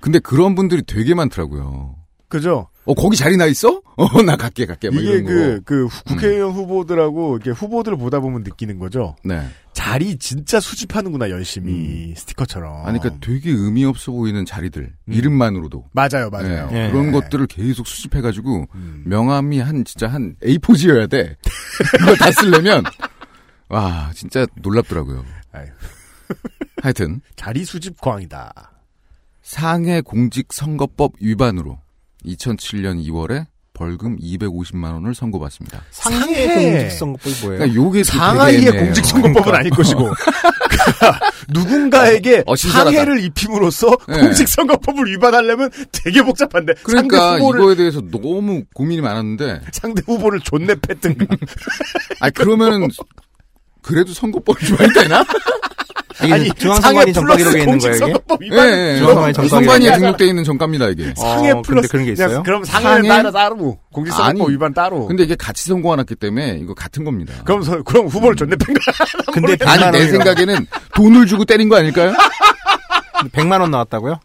[0.00, 1.94] 근데 그런 분들이 되게 많더라고요.
[2.28, 2.68] 그죠?
[2.84, 3.80] 어 거기 자리 나 있어?
[3.96, 4.88] 어 나 갈게 갈게.
[4.90, 5.62] 막 이게 이런 그, 거.
[5.64, 9.16] 그 후- 국회의원 후보들하고 이렇게 후보들 을 보다 보면 느끼는 거죠.
[9.24, 9.42] 네.
[9.80, 12.84] 자리 진짜 수집하는구나 열심히 스티커처럼.
[12.84, 16.68] 아니, 그러니까 되게 의미 없어 보이는 자리들 이름만으로도 맞아요, 맞아요.
[16.70, 16.90] 예, 예.
[16.90, 18.66] 그런 것들을 계속 수집해가지고
[19.06, 21.34] 명함이 한 진짜 한 A4지여야 돼.
[21.98, 22.84] 그거 다 쓰려면
[23.70, 25.24] 와 진짜 놀랍더라고요.
[26.82, 28.52] 하여튼 자리 수집 광이다.
[29.40, 31.80] 상해 공직 선거법 위반으로
[32.26, 33.46] 2007년 2월에
[33.80, 35.80] 벌금 250만 원을 선고받습니다.
[35.90, 37.58] 상해 공직선거법이 뭐예요?
[37.60, 38.72] 그러니까 요게 또 상하이의.
[38.72, 39.58] 공직선거법은 그러니까.
[39.58, 40.10] 아닐 것이고
[41.48, 42.90] 누군가에게 어, 신선하다.
[42.90, 44.20] 상해를 입힘으로써 네.
[44.20, 50.74] 공직선거법을 위반하려면 되게 복잡한데 그러니까 상대 후보를 이거에 대해서 너무 고민이 많았는데 상대 후보를 존내
[50.74, 51.24] 팼든가
[52.20, 52.86] 아 그러면
[53.82, 55.24] 그래도 선거법 위반이 되나?
[56.22, 58.12] 이게 아니, 중앙선관위 상해 정가 기록에 있는 플러스 거예요, 이게?
[58.12, 61.14] 공직선거법 예, 위반 예, 중앙선관위 정가 선관위에 기록에 등록돼 있는 정가입니다 이게.
[61.16, 62.42] 상해 어, 플러스 그런 게 있어요?
[62.42, 63.08] 그럼 상해는 상해?
[63.08, 67.32] 따로 따로 공직선거법 위반 따로 근데 이게 같이 선고해놨기 때문에 이거 같은 겁니다.
[67.44, 68.94] 그럼 서- 그럼 후보를 존내 팬 거야
[69.32, 70.08] 근데 아니 100만 내.
[70.08, 72.12] 생각에는 돈을 주고 때린 거 아닐까요?
[73.32, 74.20] 100만 원 나왔다고요?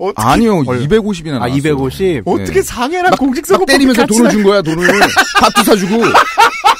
[0.00, 2.22] 어떻게 아니요, 얼- 250이나 아, 250?
[2.24, 2.62] 어떻게 네.
[2.62, 4.88] 상해랑 막 공직선거법 때리면서 돈을 준 거야, 돈을.
[5.40, 6.02] 밥도 사주고.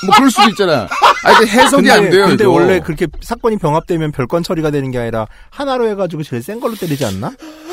[0.06, 0.88] 뭐 그럴 수도 있잖아.
[1.24, 2.52] 아, 근데 해석이 안 돼요, 근데 이거.
[2.52, 7.04] 원래 그렇게 사건이 병합되면 별건 처리가 되는 게 아니라 하나로 해가지고 제일 센 걸로 때리지
[7.04, 7.28] 않나?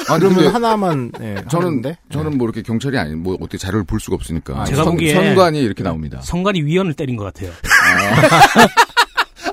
[0.07, 1.97] 아, 그러면 근데 하나만 예, 저는 하는데?
[2.11, 5.59] 저는 뭐 이렇게 경찰이 아니 뭐 어떻게 자료를 볼 수가 없으니까 제가 선, 보기에 선관위
[5.59, 6.19] 이렇게 나옵니다.
[6.21, 7.51] 선관위 위원을 때린 것 같아요.
[7.51, 8.67] 아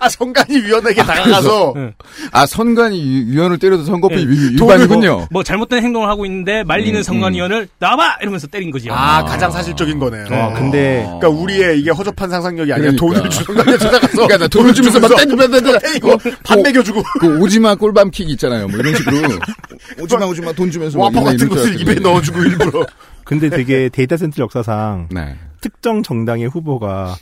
[0.09, 1.93] 선관위 위원에게 다가가서 응.
[2.33, 4.25] 아 선관위 위- 위원을 때려도 선거법 네.
[4.27, 5.29] 위- 위반이군요.
[5.31, 8.89] 뭐 잘못된 행동을 하고 있는데 말리는 음, 선관위원을 나와봐 이러면서 때린 거지.
[8.91, 10.25] 아, 가장 사실적인 거네.
[10.31, 13.21] 어, 근데 그러니까 우리의 이게 허접한 상상력이 아니라 그러니까.
[13.21, 15.51] 돈을 주는 거야 찾아가서 그러니까 나 돈을 주면서 막 때리면
[15.81, 18.69] 때리고 밥 먹여주고 그 오지마 꿀밤 킥 있잖아요.
[18.69, 19.17] 뭐 이런 식으로
[20.01, 22.87] 오지마 오지마 돈 주면서 뭐 와퍼 같은 것을 줄 입에 넣어주고 일부러
[23.25, 25.37] 근데 되게 데이터 센터 역사상 네.
[25.61, 27.17] 특정 정당의 후보가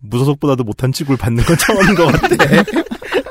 [0.00, 2.36] 무소속보다도 못한 취급을 받는 건 처음인 것 같아.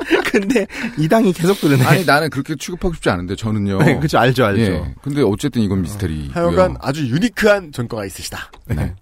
[0.30, 0.66] 근데
[0.98, 1.84] 이 당이 계속 그러네.
[1.84, 3.78] 아니 나는 그렇게 취급하고 싶지 않은데 저는요.
[3.78, 4.60] 네, 그죠, 알죠, 알죠.
[4.60, 4.94] 예.
[5.02, 6.28] 근데 어쨌든 이건 미스터리.
[6.32, 8.50] 하여간 아주 unique한 전과가 있으시다.
[8.66, 8.94] 네.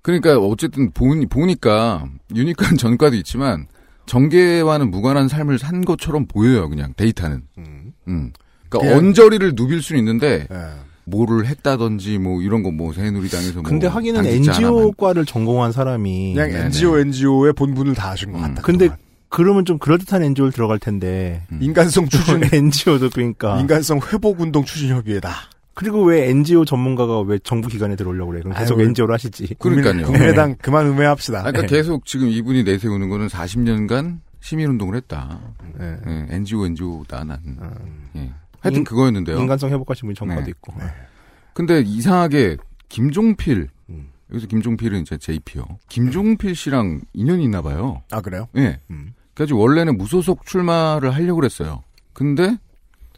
[0.00, 3.66] 그러니까 어쨌든 보니, 보니까 unique한 전과도 있지만
[4.06, 6.68] 정계와는 무관한 삶을 산 것처럼 보여요.
[6.68, 7.42] 그냥 데이터는.
[7.58, 7.92] 음.
[8.08, 10.70] 그러니까 그냥- 언저리를 누빌 수는 있는데 예.
[11.12, 14.78] 뭐를 했다든지 뭐 이런 거뭐 새누리당에서 뭐 근데 하기는 당직자 하나만.
[14.78, 16.64] NGO과를 전공한 사람이 그냥 네네.
[16.66, 18.62] NGO NGO의 본분을 다 하신 것 같다.
[18.62, 18.98] 근데 그동안.
[19.28, 21.58] 그러면 좀 그럴듯한 NGO를 들어갈 텐데 음.
[21.62, 25.30] 인간성 추진 NGO도 그러니까 인간성 회복 운동 추진 협의회다.
[25.74, 28.42] 그리고 왜 NGO 전문가가 왜 정부 기관에 들어오려고 그래?
[28.42, 29.54] 그럼 계속 아유, NGO를 하시지.
[29.58, 30.06] 그러니까요.
[30.06, 31.38] 국민의당 그만 음해합시다.
[31.38, 31.68] 아, 그러니까 네.
[31.68, 35.40] 계속 지금 이분이 내세우는 거는 40년간 시민운동을 했다.
[35.78, 35.96] 네.
[36.06, 37.38] 예, NGO, NGO다, 난.
[38.16, 38.30] 예.
[38.62, 38.80] 하여튼 음.
[38.80, 39.38] 인- 그거였는데요.
[39.38, 40.50] 인간성 회복하신 분이 전과도 네.
[40.50, 40.74] 있고.
[41.52, 42.56] 근데 이상하게
[42.88, 44.08] 김종필, 음.
[44.30, 45.64] 여기서 김종필은 이제 JP요.
[45.88, 48.02] 김종필 씨랑 인연이 있나 봐요.
[48.10, 48.48] 아 그래요?
[48.56, 48.80] 예.
[48.90, 49.12] 음.
[49.34, 51.82] 그래서 원래는 무소속 출마를 하려고 그랬어요.
[52.14, 52.56] 근데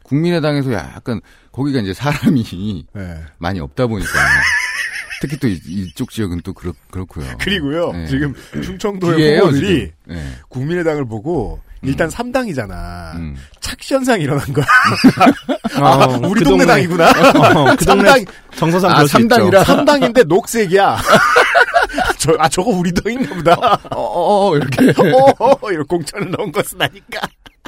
[0.04, 1.20] 국민의당에서 약간
[1.52, 3.22] 거기가 이제 사람이 네.
[3.38, 4.10] 많이 없다 보니까
[5.20, 7.24] 특히 또 이- 이쪽 지역은 또 그렇, 그렇고요.
[7.40, 8.06] 그리고요 네.
[8.06, 9.92] 지금 충청도의 후보들이.
[10.06, 10.24] 네.
[10.48, 13.14] 국민의당을 보고 일단 3당이잖아.
[13.16, 13.36] 음.
[13.60, 14.64] 착시 현상이 일어난 거야.
[15.80, 17.10] 어, 아, 우리 그 동네 동네- 당이구나.
[17.10, 18.26] 어, 그 동네 3당,
[18.56, 19.28] 정서상 아, 그럴 수 있죠.
[19.34, 19.64] 삼당이라?
[19.64, 20.98] 3당인데 녹색이야.
[22.18, 23.54] 저, 아, 저거 우리 당인가 보다.
[23.90, 24.92] 어, 어, 어, 이렇게.
[25.38, 27.20] 어, 이렇게 공천을 넣은 것은 아니까.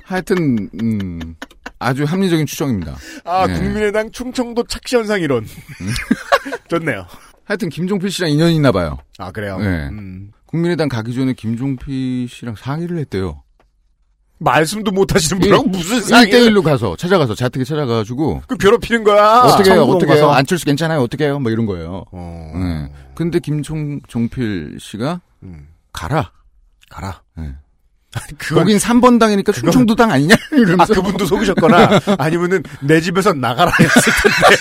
[0.04, 1.34] 하여튼, 음,
[1.78, 2.96] 아주 합리적인 추정입니다.
[3.24, 3.54] 아, 네.
[3.54, 5.46] 국민의당 충청도 착시 현상 이론.
[6.68, 7.06] 좋네요.
[7.44, 8.98] 하여튼 김종필 씨랑 인연이 있나 봐요.
[9.18, 9.58] 아, 그래요?
[9.58, 9.88] 네.
[9.88, 10.30] 음.
[10.46, 13.42] 국민의당 가기 전에 김종필 씨랑 상의를 했대요.
[14.38, 19.40] 말씀도 못 하시는 분하고 무슨 상의 1대1로 가서, 찾아가서, 자택에 찾아가가지고, 그 괴롭히는 거야.
[19.42, 20.30] 어떻게 해요, 어떻게 해요?
[20.30, 22.04] 안철수 괜찮아요, 어떻게 해요, 뭐 이런 거예요.
[22.12, 22.52] 어.
[22.54, 22.92] 네.
[23.14, 25.68] 근데 김종, 종필 씨가, 음.
[25.92, 26.32] 가라.
[26.90, 27.22] 가라.
[27.36, 27.54] 네.
[28.38, 30.34] 그건, 거긴 3번 당이니까 충청도 당 아니냐?
[30.34, 30.94] 아, 이러면서.
[30.94, 34.56] 그분도 속으셨거나, 아니면은, 내 집에서 나가라 했을 텐데,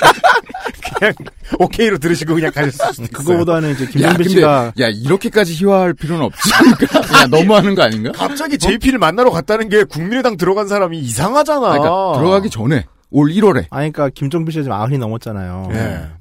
[0.98, 1.14] 그냥,
[1.60, 3.18] 오케이로 들으시고 그냥 가셨을 수도 있어요.
[3.18, 6.50] 그거보다는 이제 근데, 씨가 야, 이렇게까지 희화할 필요는 없지.
[7.16, 8.12] 야, 너무하는 거 아닌가?
[8.14, 11.68] 갑자기 JP를 만나러 갔다는 게 국민의당 들어간 사람이 이상하잖아.
[11.68, 15.70] 아, 그러니까 들어가기 전에 올 1월에 아니 그러니까 김종필 씨가 지금 아흔이 넘었잖아요.
[15.72, 15.76] 예.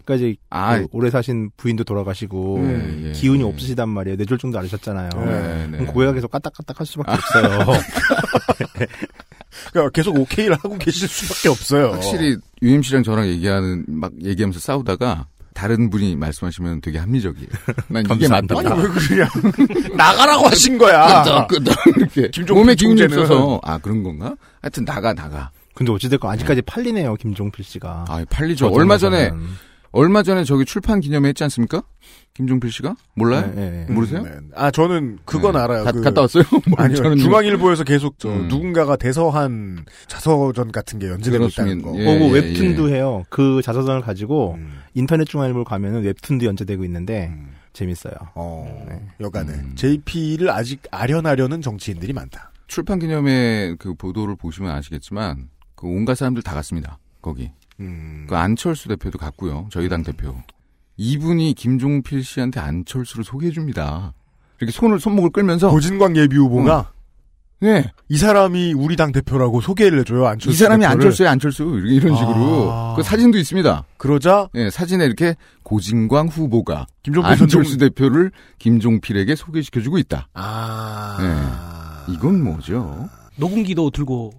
[0.04, 0.78] 그러니까 이제 아.
[0.78, 3.44] 그 오래 사신 부인도 돌아가시고 예, 예, 기운이 예.
[3.44, 4.16] 없으시단 말이에요.
[4.16, 5.08] 뇌졸중도 앓으셨잖아요.
[5.24, 6.12] 네, 네.
[6.14, 7.58] 계속 까딱까딱 할 수밖에 없어요.
[9.70, 11.92] 그러니까 계속 오케이를 하고 계실 수밖에 없어요.
[11.92, 17.48] 확실히 UMC랑 저랑 얘기하는 막 얘기하면서 싸우다가 다른 분이 말씀하시면 되게 합리적이에요.
[17.88, 18.26] 난 이게.
[18.28, 18.58] 맞다.
[18.58, 19.28] 아니 왜 그러냐?
[19.96, 21.22] 나가라고 하신 거야.
[21.22, 23.02] 끄덕, 끄덕 이렇게 몸에 기운이.
[23.02, 24.34] 없어서 아 그런 건가?
[24.60, 25.50] 하여튼 나가 나가.
[25.74, 27.14] 근데 어찌됐건 아직까지 팔리네요.
[27.16, 28.04] 김종필 씨가.
[28.08, 28.68] 아 팔리죠.
[28.68, 29.30] 얼마 전에
[29.94, 31.82] 얼마 전에 저기 출판 기념회 했지 않습니까?
[32.34, 32.96] 김종필 씨가?
[33.14, 33.52] 몰라요?
[33.54, 33.92] 네, 네.
[33.92, 34.22] 모르세요?
[34.22, 34.30] 네.
[34.54, 35.60] 아 저는 그건 네.
[35.60, 35.84] 알아요.
[35.84, 36.42] 가- 그- 갔다 왔어요?
[36.68, 36.96] 뭐 아니요.
[36.96, 38.48] 저는 중앙일보에서 계속 저 음.
[38.48, 41.94] 누군가가 대서한 자서전 같은 게 연재되고 있다는 거.
[41.96, 42.96] 예, 예, 웹툰도 예.
[42.96, 43.22] 해요.
[43.30, 44.80] 그 자서전을 가지고 음.
[44.94, 47.52] 인터넷 중앙일보를 가면은 웹툰도 연재되고 있는데 음.
[47.72, 48.14] 재밌어요.
[48.34, 49.00] 어, 네.
[49.20, 49.72] 여간에 음.
[49.76, 52.50] JP를 아직 아련하려는 정치인들이 많다.
[52.66, 56.98] 출판 기념회 그 보도를 보시면 아시겠지만 그 온갖 사람들 다 갔습니다.
[57.22, 57.52] 거기.
[57.80, 58.26] 음.
[58.28, 59.68] 그 안철수 대표도 갔고요.
[59.70, 60.34] 저희 당 대표.
[60.96, 64.12] 이분이 김종필 씨한테 안철수를 소개해 줍니다.
[64.60, 66.92] 이렇게 손을 손목을 끌면서 고진광 예비 후보가
[67.60, 67.90] 네.
[68.08, 70.26] 이 사람이 우리 당 대표라고 소개를 해줘요.
[70.26, 70.84] 안철수 이 사람이.
[70.84, 72.94] 안철수야 안철수 이렇게 이런 식으로 아.
[72.96, 73.84] 그 사진도 있습니다.
[73.96, 80.28] 그러자 예, 사진에 이렇게 고진광 후보가 김종필 안철수 전 대표를 김종필에게 소개시켜주고 있다.
[80.34, 83.08] 아 이건 뭐죠?
[83.36, 84.32] 녹음기도 들고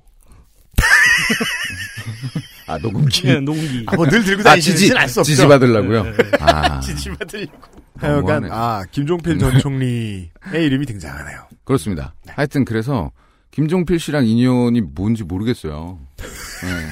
[2.68, 3.28] 아 녹음기.
[3.28, 3.84] 예, 녹음기.
[3.88, 5.24] 아, 뭐 늘 들고 아, 다니시는 지지.
[5.24, 6.04] 지지 받으려고요.
[6.04, 6.32] 네, 네.
[6.40, 7.58] 아, 지지 받으려고.
[7.98, 8.48] 하여간 너무하네.
[8.52, 11.48] 아 김종필 전 총리의 이름이 등장하네요.
[11.64, 12.14] 그렇습니다.
[12.28, 13.12] 하여튼 그래서
[13.52, 16.00] 김종필 씨랑 인연이 뭔지 모르겠어요.
[16.22, 16.88] 예.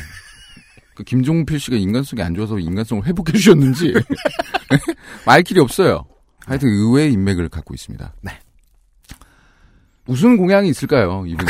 [0.95, 3.93] 그 김종필 씨가 인간성이 안 좋아서 인간성을 회복해 주셨는지
[5.25, 6.05] 말 길이 없어요.
[6.45, 8.13] 하여튼 의외의 인맥을 갖고 있습니다.
[8.21, 8.31] 네.
[10.05, 11.49] 무슨 공약이 있을까요, 이분이?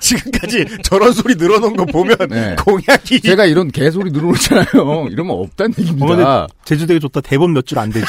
[0.00, 2.56] 지금까지 저런 소리 늘어놓은 거 보면 네.
[2.64, 5.08] 공약이 제가 이런 개소리 늘어놓잖아요.
[5.10, 6.06] 이러면 없다는 얘기입니다.
[6.06, 7.20] 어, 근데 제주 되게 좋다.
[7.20, 8.06] 대본 몇 줄 안 되죠.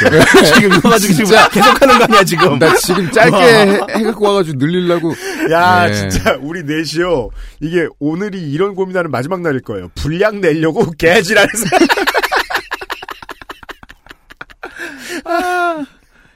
[0.55, 1.35] 지금 이거 가지고 지금.
[1.51, 2.59] 계속하는 거 아니야 지금?
[2.59, 5.13] 나 지금 짧게 해, 해갖고 와가지고 늘리려고.
[5.51, 5.93] 야 네.
[6.09, 7.29] 진짜 우리 넷이요
[7.59, 11.65] 이게 오늘이 이런 고민하는 마지막 날일 거예요 분량 내려고 개지랄해서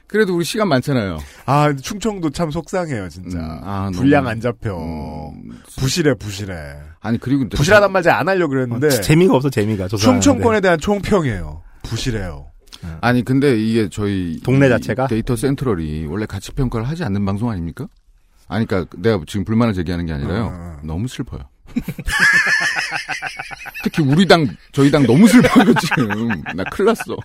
[0.08, 1.18] 그래도 우리 시간 많잖아요.
[1.45, 6.53] 아 충청도 참 속상해요 진짜 음, 아, 분량 너무- 안 잡혀 음, 부실해 부실해
[7.01, 7.47] 아니, 그리고.
[7.49, 9.88] 부실하단 말 잘 안 하려고 그랬는데 어, 재미가 없어 재미가.
[9.89, 12.47] 충청권에 대한 총평이에요 부실해요
[13.01, 15.08] 아니 근데 이게 저희 동네 이 자체가?
[15.08, 17.88] 데이터 센트럴이 원래 가치 평가를 하지 않는 방송 아닙니까?
[18.47, 20.49] 아니 그러니까 내가 지금 불만을 제기하는 게 아니라요.
[20.53, 20.78] 어.
[20.84, 21.41] 너무 슬퍼요.
[23.84, 26.30] 특히 우리 당 저희 당 너무 슬퍼요 지금.
[26.55, 27.15] 나 큰일 났어.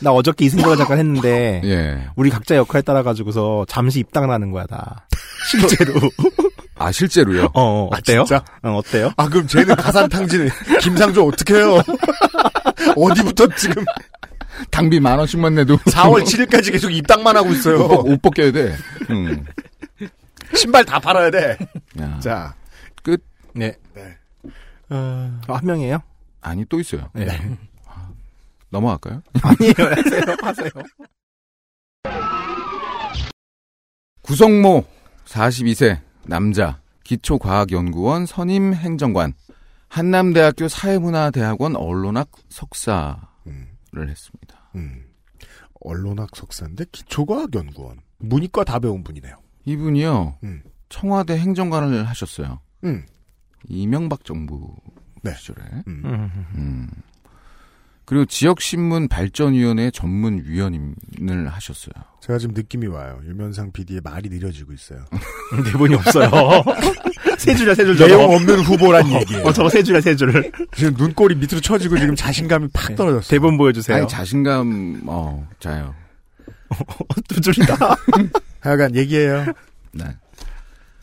[0.00, 2.08] 나 어저께 이승철 잠깐 했는데 예.
[2.16, 5.06] 우리 각자 역할 따라 가지고서 잠시 입당을 하는 거야 다.
[5.50, 5.94] 실제로.
[6.80, 7.46] 아 실제로요?
[7.54, 8.24] 어, 어, 어때요?
[8.24, 8.44] 진짜?
[8.62, 9.12] 어, 어때요?
[9.16, 10.48] 아 그럼 쟤는 가산탕진
[10.80, 11.82] 김상조 어떻게 해요
[12.96, 13.84] 어디부터 지금
[14.70, 18.76] 당비 만 원씩만 내도 4월 7일까지 계속 입당만 하고 있어요 옷, 벗- 옷 벗겨야 돼.
[19.10, 19.44] 음.
[20.54, 21.58] 신발 다 팔아야 돼
[22.00, 22.20] 야.
[22.20, 22.57] 자, 끝.
[23.54, 23.74] 네.
[23.94, 24.16] 네.
[24.90, 25.98] 어, 한 명이에요?
[26.40, 27.10] 아니 또 있어요.
[27.14, 27.26] 네.
[28.70, 29.22] 넘어갈까요?
[29.42, 29.74] 아니에요.
[30.42, 30.70] 하세요.
[30.70, 30.70] 하세요.
[34.22, 34.84] 구성모
[35.24, 39.32] 42세 남자 기초과학연구원 선임 행정관
[39.88, 43.16] 한남대학교 사회문화대학원 언론학 석사를
[43.96, 44.70] 했습니다.
[44.74, 45.06] 음.
[45.80, 49.36] 언론학 석사인데 기초과학연구원 문이과 다 배운 분이네요.
[49.64, 50.62] 이분이요 음.
[50.90, 52.60] 청와대 행정관을 하셨어요.
[52.84, 53.06] 음.
[53.68, 54.74] 이명박 정부
[55.22, 55.32] 네.
[55.34, 55.58] 시절에.
[55.86, 56.30] 음.
[56.54, 56.88] 음.
[58.04, 61.92] 그리고 지역신문 발전위원회 전문위원을 하셨어요.
[62.22, 63.20] 제가 지금 느낌이 와요.
[63.26, 65.04] 유면상 PD의 말이 느려지고 있어요.
[65.70, 66.30] 대본이 없어요.
[67.36, 67.98] 세 줄이야, 세 줄.
[67.98, 68.32] 내용.
[68.34, 69.44] 없는 후보란 얘기예요.
[69.44, 70.50] 어, 저거 세 줄이야, 세 줄.
[70.74, 73.28] 지금 눈꼬리 밑으로 쳐지고 지금 자신감이 팍 떨어졌어요.
[73.28, 73.98] 대본 보여주세요.
[73.98, 75.94] 아니 자신감 어 자요.
[77.28, 77.76] 두 줄이다.
[78.60, 79.44] 하여간 얘기해요.
[79.92, 80.04] 네.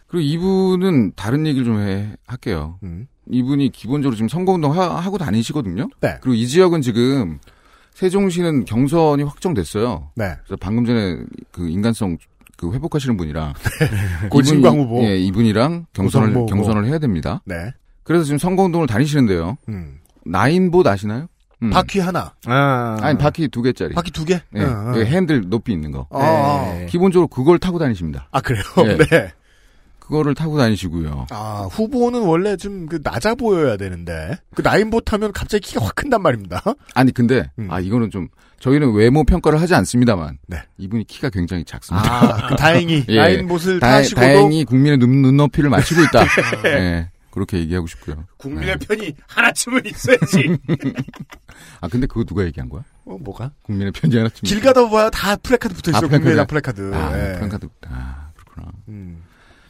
[0.08, 2.78] 그리고 이분은 다른 얘기를 좀 해, 할게요.
[2.84, 3.08] 음.
[3.30, 5.90] 이분이 기본적으로 지금 선거운동 하, 고 다니시거든요.
[6.02, 6.18] 네.
[6.22, 7.40] 그리고 이 지역은 지금
[7.94, 10.12] 세종시는 경선이 확정됐어요.
[10.16, 10.36] 네.
[10.46, 11.18] 그래서 방금 전에
[11.52, 12.18] 그 인간성
[12.58, 13.54] 그 회복하시는 분이랑
[14.30, 15.04] 고진광 후보.
[15.04, 16.46] 예, 이분이랑 경선을 후보.
[16.46, 17.42] 경선을 해야 됩니다.
[17.46, 17.74] 네.
[18.04, 19.58] 그래서 지금 선거운동을 다니시는데요.
[19.70, 20.00] 음.
[20.26, 21.28] 나인봇 아시나요?
[21.64, 21.70] 음.
[21.70, 22.34] 바퀴 하나.
[22.46, 22.98] 아.
[23.02, 23.94] 아니 바퀴 두 개짜리.
[23.96, 24.42] 바퀴 두 개?
[24.56, 24.92] 예, 어, 어.
[24.94, 26.08] 그 핸들 높이 있는 거.
[26.12, 26.86] 아, 네.
[26.88, 28.28] 기본적으로 그걸 타고 다니십니다.
[28.32, 28.64] 아, 그래요?
[28.86, 28.98] 예.
[29.10, 29.34] 네.
[30.06, 31.26] 그거를 타고 다니시고요.
[31.32, 34.38] 아, 후보는 원래 좀 그 낮아 보여야 되는데.
[34.54, 36.62] 그 나인봇 하면 갑자기 키가 확 큰단 말입니다.
[36.94, 37.68] 아니 근데 음.
[37.72, 38.28] 아 이거는 좀
[38.60, 40.62] 저희는 외모 평가를 하지 않습니다만 네.
[40.78, 42.08] 이분이 키가 굉장히 작습니다.
[42.08, 43.18] 아, 그 다행히 예.
[43.18, 46.26] 나인봇을 다, 타시고도 다행히 국민의 눈, 눈높이를 맞추고 있다.
[46.70, 47.10] 예.
[47.32, 48.26] 그렇게 얘기하고 싶고요.
[48.38, 50.58] 국민의 편이 하나쯤은 있어야지.
[51.82, 52.84] 아 근데 그거 누가 얘기한 거야?
[53.06, 53.52] 어, 뭐가?
[53.64, 54.42] 국민의 편지 하나 좀.
[54.44, 55.98] 길 가다 봐야 다 플래카드 붙어 있어.
[55.98, 56.46] 아, 요 플래카드.
[56.48, 56.94] 플래카드.
[56.94, 57.34] 아, 예.
[57.36, 57.68] 프랑카드.
[57.90, 58.72] 아 그렇구나.
[58.90, 59.24] 음.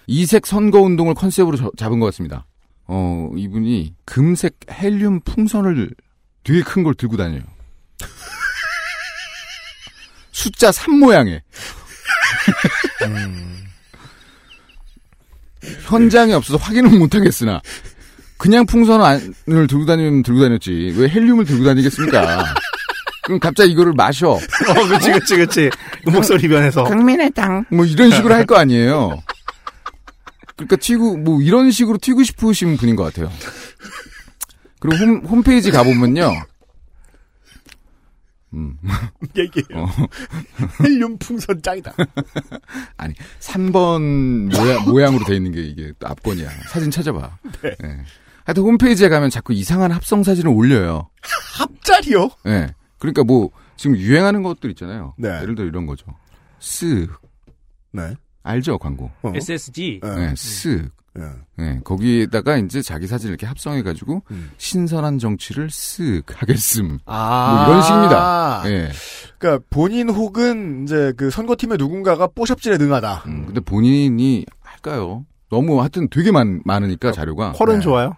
[0.08, 2.46] 이색 선거 운동을 컨셉으로 저- 잡은 것 같습니다.
[2.88, 5.90] 어 이분이 금색 헬륨 풍선을
[6.44, 7.42] 되게 큰걸 들고 다녀요.
[10.32, 11.42] 숫자 3 모양의.
[15.88, 17.62] 현장에 없어서 확인은 못하겠으나
[18.38, 22.54] 그냥 풍선을 들고 다니면 들고 다녔지 왜 헬륨을 들고 다니겠습니까?
[23.24, 24.34] 그럼 갑자기 이거를 마셔.
[24.38, 25.70] 어, 그치, 그치, 그치.
[26.04, 26.84] 그 목소리 변해서.
[26.84, 27.66] 국민의당.
[27.72, 29.20] 뭐 이런 식으로 할 거 아니에요.
[30.56, 33.30] 그러니까 튀고 뭐 이런 식으로 튀고 싶으신 분인 것 같아요.
[34.80, 36.32] 그리고 홈, 홈페이지 가보면요.
[38.54, 38.78] 음.
[39.36, 39.84] 얘기해요.
[39.84, 39.88] 어.
[40.82, 41.94] 헬륨 풍선 짱이다.
[42.96, 46.50] 아니 3번 모양, 모양으로 돼 있는 게 이게 또 앞권이야.
[46.70, 47.38] 사진 찾아봐.
[47.62, 47.76] 네.
[47.84, 47.98] 예.
[48.46, 51.10] 하여튼 홈페이지에 가면 자꾸 이상한 합성 사진을 올려요.
[51.58, 52.30] 합짤이요?
[52.48, 52.74] 예.
[53.00, 55.16] 그러니까 뭐 지금 유행하는 것들 있잖아요.
[55.18, 55.30] 네.
[55.42, 56.06] 예를 들어 이런 거죠.
[56.60, 57.10] 쓱.
[57.92, 58.16] 네.
[58.46, 59.12] 알죠 광고.
[59.24, 59.32] 어.
[59.36, 60.00] SSG.
[60.04, 60.90] 네, 쓱.
[61.18, 61.24] 예.
[61.58, 64.52] 네, 거기에다가 이제 자기 사진을 이렇게 합성해가지고 음.
[64.58, 67.00] 신선한 정치를 쓱 하겠음.
[67.06, 67.64] 아.
[67.66, 68.64] 뭐 이런 식입니다.
[68.66, 68.92] 예.
[69.38, 73.24] 그러니까 본인 혹은 이제 그 선거팀의 누군가가 뽀샵질에 능하다.
[73.28, 75.26] 음, 근데 본인이 할까요?
[75.50, 78.14] 너무 하여튼 되게 많, 많으니까 자료가 퀄은 좋아요?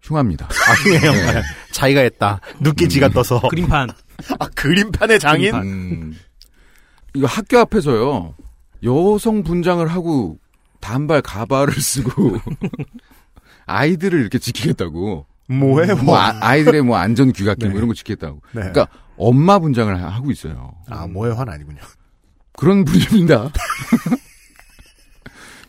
[0.00, 0.48] 흉합니다.
[0.86, 1.12] 아니에요.
[1.12, 1.42] 네.
[1.72, 2.40] 자기가 했다.
[2.60, 3.40] 늦게 지가 떠서.
[3.48, 3.90] 그림판.
[4.38, 5.54] 아 그림판의 장인?
[5.54, 6.16] 음,
[7.14, 8.34] 이거 학교 앞에서요.
[8.84, 10.38] 여성 분장을 하고
[10.80, 12.38] 단발 가발을 쓰고
[13.66, 15.26] 아이들을 이렇게 지키겠다고.
[15.50, 16.16] 뭐해 뭐 뭐.
[16.18, 17.72] 아, 이들의뭐 안전 귀갓길 네.
[17.72, 18.36] 뭐 이런 거 지키겠다고.
[18.52, 18.60] 네.
[18.60, 20.74] 그러니까 엄마 분장을 하- 하고 있어요.
[20.88, 21.80] 아 뭐해 화는 아니군요.
[22.52, 23.50] 그런 분입니다.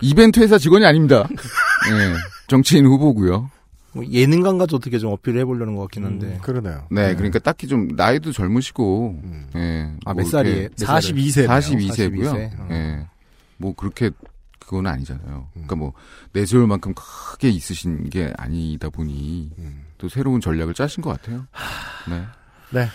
[0.02, 1.28] 이벤트 회사 직원이 아닙니다.
[1.30, 2.14] 네,
[2.48, 3.50] 정치인 후보고요.
[3.94, 6.40] 뭐 예능감까지 어떻게 좀 어필을 해보려는 것 같긴 한데.
[6.42, 6.88] 그러네요.
[6.92, 9.48] 네, 그러니까 딱히 좀 나이도 젊으시고, 음.
[9.56, 9.92] 예.
[10.06, 10.70] 아, 몇 살이에요?
[10.70, 11.02] 몇 살을?
[11.02, 11.48] 42세.
[11.48, 12.32] 42세고요.
[12.32, 12.60] 42세?
[12.60, 12.68] 어.
[12.72, 13.08] 예.
[13.58, 14.12] 뭐 그렇게
[14.60, 15.48] 그건 아니잖아요.
[15.54, 15.94] 그러니까 뭐
[16.34, 19.86] 내세울만큼 크게 있으신 게 아니다 보니 음.
[19.98, 21.48] 또 새로운 전략을 짜신 것 같아요.
[22.08, 22.24] 네.
[22.72, 22.88] 네.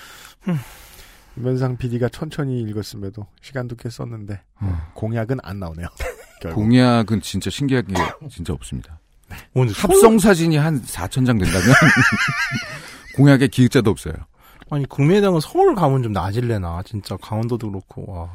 [1.35, 4.77] 김현상 PD가 천천히 읽었음에도 시간도 꽤 썼는데 음.
[4.95, 5.89] 공약은 안 나오네요.
[6.55, 7.95] 공약은 진짜 신기한 게
[8.31, 9.01] 진짜 없습니다.
[9.55, 11.75] 오늘 합성 사진이 한 4천 장 된다면
[13.17, 14.15] 공약에 기획자도 없어요.
[14.71, 18.31] 아니 국민의당은 서울 가면 좀 나아질래나 진짜 강원도도 그렇고 와.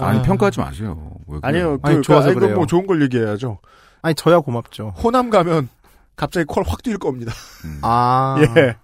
[0.00, 0.22] 아니 아.
[0.22, 1.12] 평가하지 마세요.
[1.42, 1.78] 아니요.
[1.82, 2.56] 그, 아니, 그, 좋아서 그 그래요.
[2.56, 3.58] 뭐 좋은 걸 얘기해야죠.
[4.00, 4.94] 아니 저야 고맙죠.
[4.96, 5.68] 호남 가면
[6.16, 7.32] 갑자기 콜 확 뛸 겁니다.
[7.64, 7.78] 음.
[7.82, 8.76] 아 예.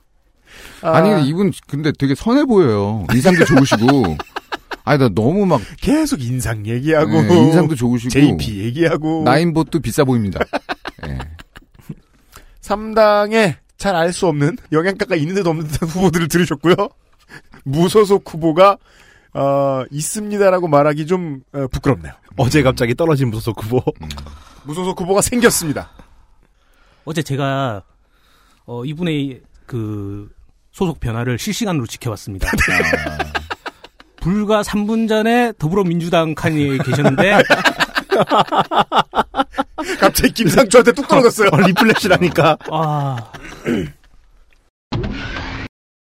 [0.82, 3.06] 아, 아니 이분 근데 되게 선해 보여요.
[3.14, 4.16] 인상도 좋으시고.
[4.84, 10.40] 아니 나 너무 막 계속 인상 얘기하고 네, 인상도 좋으시고 JP 얘기하고 나인봇도 비싸 보입니다.
[12.68, 12.74] 예.
[12.74, 16.74] 3당에 잘 알 수 없는 영양가가 있는 듯 없는 듯한 후보들을 들으셨고요.
[17.64, 18.76] 무소속 후보가
[19.34, 22.12] 어, 있습니다라고 말하기 좀 어, 부끄럽네요.
[22.36, 23.82] 어제 갑자기 떨어진 무소속 후보.
[24.64, 25.90] 무소속 후보가 생겼습니다.
[27.04, 27.82] 어제 제가
[28.66, 30.28] 어, 이분의 그
[30.72, 32.50] 소속 변화를 실시간으로 지켜봤습니다.
[34.20, 37.38] 불과 3분 전에 더불어민주당 칸이 계셨는데
[40.00, 41.50] 갑자기 김상조한테 뚝 떨어졌어요.
[41.52, 42.58] 어, 리플래시라니까.
[42.70, 43.32] 아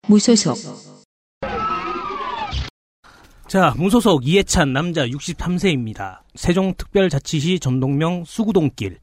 [0.09, 0.57] 무소속
[3.49, 6.18] 자, 무소속 이해찬 남자 63세입니다.
[6.35, 8.99] 세종특별자치시 전동명 수구동길.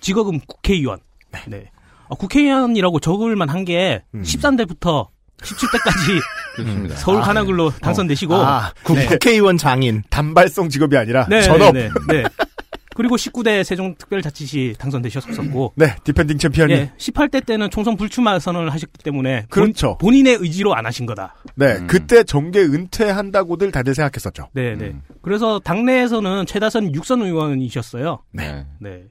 [0.00, 1.00] 직업은 국회의원.
[1.46, 1.70] 네.
[2.08, 4.22] 아, 국회의원이라고 적을만 한게 음.
[4.22, 5.08] 13대부터
[5.38, 6.20] 17대까지
[6.56, 6.96] 그렇습니다.
[6.96, 9.06] 서울 관악을로 당선되시고 아, 국, 네.
[9.06, 10.02] 국회의원 장인.
[10.10, 11.72] 단발성 직업이 아니라 네, 전업.
[11.72, 12.24] 네, 네, 네.
[12.96, 16.72] 그리고 19대 세종특별자치시 당선되셨었고 네, defending champion이.
[16.72, 19.98] 예, 18대 때는 총선 불출마 선언을 하셨기 때문에 그렇죠.
[19.98, 21.34] 본, 인의 의지로 안 하신 거다.
[21.56, 21.86] 네, 음.
[21.86, 24.48] 그때 정계 은퇴한다고들 다들 생각했었죠.
[24.54, 24.86] 네, 네.
[24.86, 25.02] 음.
[25.20, 28.22] 그래서 당내에서는 최다선 육선 의원이셨어요.
[28.32, 28.64] 네.
[28.78, 29.04] 네.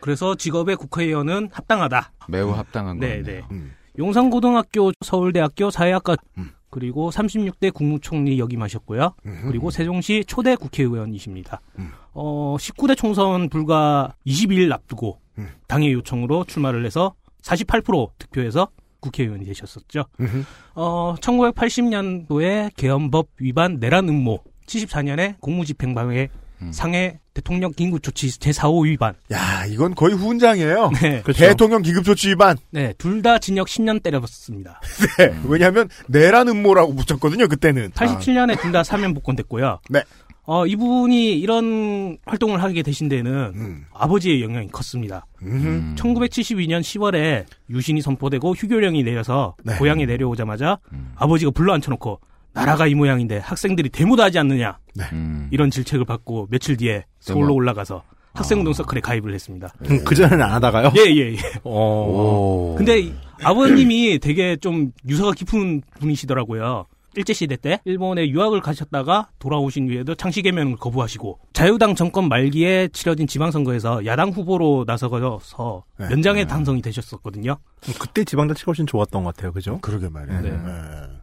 [0.00, 2.12] 그래서 직업의 국회의원은 합당하다.
[2.28, 3.24] 매우 합당한 네, 거네요.
[3.24, 3.42] 네.
[3.50, 3.72] 음.
[3.98, 6.50] 용산고등학교, 서울대학교 사회학과 음.
[6.72, 9.14] 그리고 36대 국무총리 역임하셨고요.
[9.46, 11.60] 그리고 세종시 초대 국회의원이십니다.
[11.78, 11.90] 음.
[12.14, 15.48] 어, 19대 총선 불과 20일 앞두고 음.
[15.68, 18.68] 당의 요청으로 출마를 해서 48% 득표해서
[19.00, 20.06] 국회의원이 되셨었죠.
[20.18, 20.44] 음흠.
[20.74, 26.30] 어, 1980년도에 계엄법 위반 내란 음모, 74년에 공무집행방해
[26.62, 26.72] 음.
[26.72, 29.14] 상해 대통령 긴급조치 제4호 위반.
[29.32, 30.90] 야, 이건 거의 후훈장이에요.
[31.00, 31.40] 네, 그렇죠.
[31.46, 32.56] 대통령 기급조치 위반.
[32.70, 34.80] 네, 둘 다 징역 10년 때려봤습니다.
[35.18, 37.46] 네, 왜냐하면 내란 음모라고 붙였거든요.
[37.48, 37.90] 그때는.
[37.92, 39.80] 87년에 둘다 사면 복권됐고요.
[39.90, 40.02] 네.
[40.44, 43.84] 어, 이분이 이런 활동을 하게 되신 데는 음.
[43.94, 45.24] 아버지의 영향이 컸습니다.
[45.42, 45.46] 음.
[45.52, 45.96] 음.
[45.96, 49.76] 1972년 10월에 유신이 선포되고 휴교령이 내려서 네.
[49.76, 51.12] 고향에 내려오자마자 음.
[51.14, 52.18] 아버지가 불러 앉혀놓고
[52.52, 54.78] 나라가 이 모양인데 학생들이 데모도 하지 않느냐
[55.12, 55.48] 음.
[55.50, 57.54] 이런 질책을 받고 며칠 뒤에 서울로 데모.
[57.54, 58.02] 올라가서
[58.34, 59.72] 학생운동 서클에 가입을 했습니다.
[59.90, 60.92] 음, 그 전에는 안 하다가요?
[60.96, 61.36] 예, 예, 예.
[61.64, 62.70] 어.
[62.72, 62.74] 오.
[62.76, 66.86] 근데 이 아버님이 되게 좀 유서가 깊은 분이시더라고요.
[67.14, 74.30] 일제시대 때 일본에 유학을 가셨다가 돌아오신 후에도 창시개명을 거부하시고 자유당 정권 말기에 치러진 지방선거에서 야당
[74.30, 76.06] 후보로 나서서 네.
[76.10, 77.58] 연장에 당선이 되셨었거든요.
[78.00, 79.52] 그때 지방자치가 훨씬 좋았던 것 같아요.
[79.52, 79.78] 그죠?
[79.82, 80.40] 그러게 말이에요.
[80.40, 80.50] 네.
[80.52, 80.58] 네.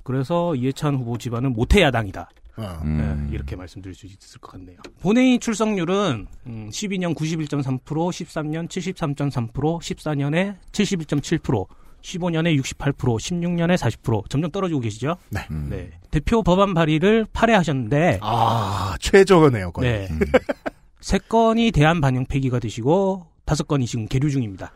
[0.09, 2.31] 그래서 이해찬 후보 집안은 모태 야당이다.
[2.57, 2.79] 어.
[2.83, 3.27] 음.
[3.29, 4.77] 네, 이렇게 말씀드릴 수 있을 것 같네요.
[5.01, 11.67] 본회의 출석률은 음, 12년 91.3%, 13년 73.3%, 14년에 71.7%,
[12.01, 15.15] 15년에 68%, 16년에 40% 점점 떨어지고 계시죠?
[15.29, 15.45] 네.
[15.51, 15.67] 음.
[15.69, 15.91] 네.
[16.09, 19.91] 대표 법안 발의를 8회 하셨는데 아, 최저네요, 거의.
[19.91, 20.09] 네.
[21.01, 24.71] 세 건이 대안 반영 폐기가 되시고 다섯 건이 지금 계류 중입니다.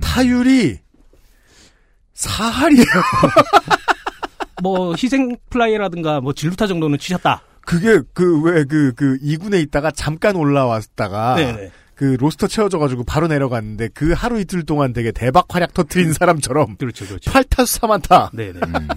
[0.00, 0.78] 타율이
[2.14, 2.84] 사할이에요.
[4.62, 7.42] 뭐 희생 플라이라든가 뭐 진루타 정도는 치셨다.
[7.64, 11.70] 그게 그 왜 그그 2군에 있다가 잠깐 올라왔다가 네네.
[11.94, 17.06] 그 roster 채워져가지고 바로 내려갔는데 그 하루 이틀 동안 되게 대박 활약 터트린 사람처럼 그렇죠,
[17.06, 17.30] 그렇죠.
[17.30, 18.30] 8타수 4안타.
[18.36, 18.60] 네네.
[18.64, 18.88] 음.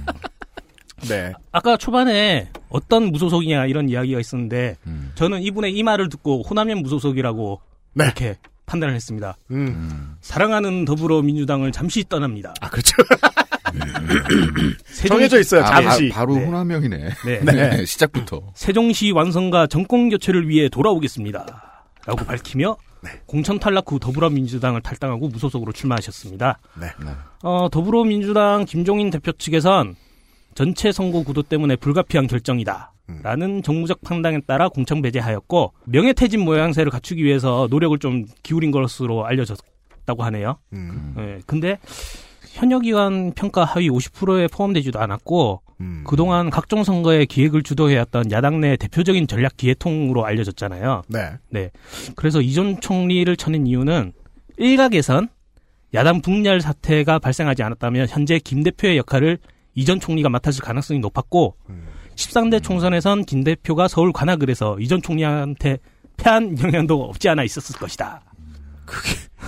[1.08, 1.32] 네.
[1.54, 5.12] 아까 초반에 어떤 무소속이냐 이런 이야기가 있었는데 음.
[5.16, 7.62] 저는 이분의 이 말을 듣고 호남현 무소속이라고
[7.94, 8.04] 네.
[8.04, 9.38] 이렇게 판단을 했습니다.
[9.52, 9.56] 음.
[9.68, 10.16] 음.
[10.22, 12.54] 사랑하는 더불어민주당을 잠시 떠납니다.
[12.62, 12.94] 아 그렇죠.
[14.94, 15.64] 세종시- 정해져 있어요.
[15.64, 16.10] 아, 잠시.
[16.10, 16.46] 바, 로 네.
[16.46, 17.10] 호남형이네.
[17.26, 17.40] 네.
[17.42, 17.86] 네.
[17.86, 18.42] 시작부터.
[18.56, 21.86] 세종시 완성과 정권 교체를 위해 돌아오겠습니다.
[22.06, 23.12] 라고 밝히며 네.
[23.26, 26.60] 공천 탈락 후 더불어민주당을 탈당하고 무소속으로 출마하셨습니다.
[26.80, 26.88] 네.
[27.44, 29.96] 어, 더불어민주당 김종인 대표 측에선
[30.56, 32.92] 전체 선거 구도 때문에 불가피한 결정이다.
[33.10, 33.20] 음.
[33.24, 40.24] 라는 정무적 판단에 따라 공천 배제하였고 명예퇴진 모양새를 갖추기 위해서 노력을 좀 기울인 것으로 알려졌다고
[40.26, 40.58] 하네요.
[40.74, 41.16] 음.
[41.18, 41.80] 예, 근데
[42.60, 46.04] 현역위원 평가 하위 50%에 포함되지도 않았고 음.
[46.06, 51.04] 그동안 각종 선거의 기획을 주도해왔던 야당 내 대표적인 전략 기회통으로 알려졌잖아요.
[51.08, 51.32] 네.
[51.50, 51.72] 네.
[52.18, 54.12] 그래서 이전 총리를 쳐낸 이유는
[54.58, 55.30] 일각에선
[55.94, 59.38] 야당 분열 사태가 발생하지 않았다면 현재 김 대표의 역할을
[59.74, 61.88] 이전 총리가 맡았을 가능성이 높았고 음.
[62.16, 65.78] 13대 총선에선 김 대표가 서울 관악을 해서 이전 총리한테
[66.18, 68.22] 패한 영향도 없지 않아 있었을 것이다.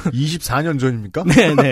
[0.06, 1.26] 24년 전입니까?
[1.26, 1.72] 네 네.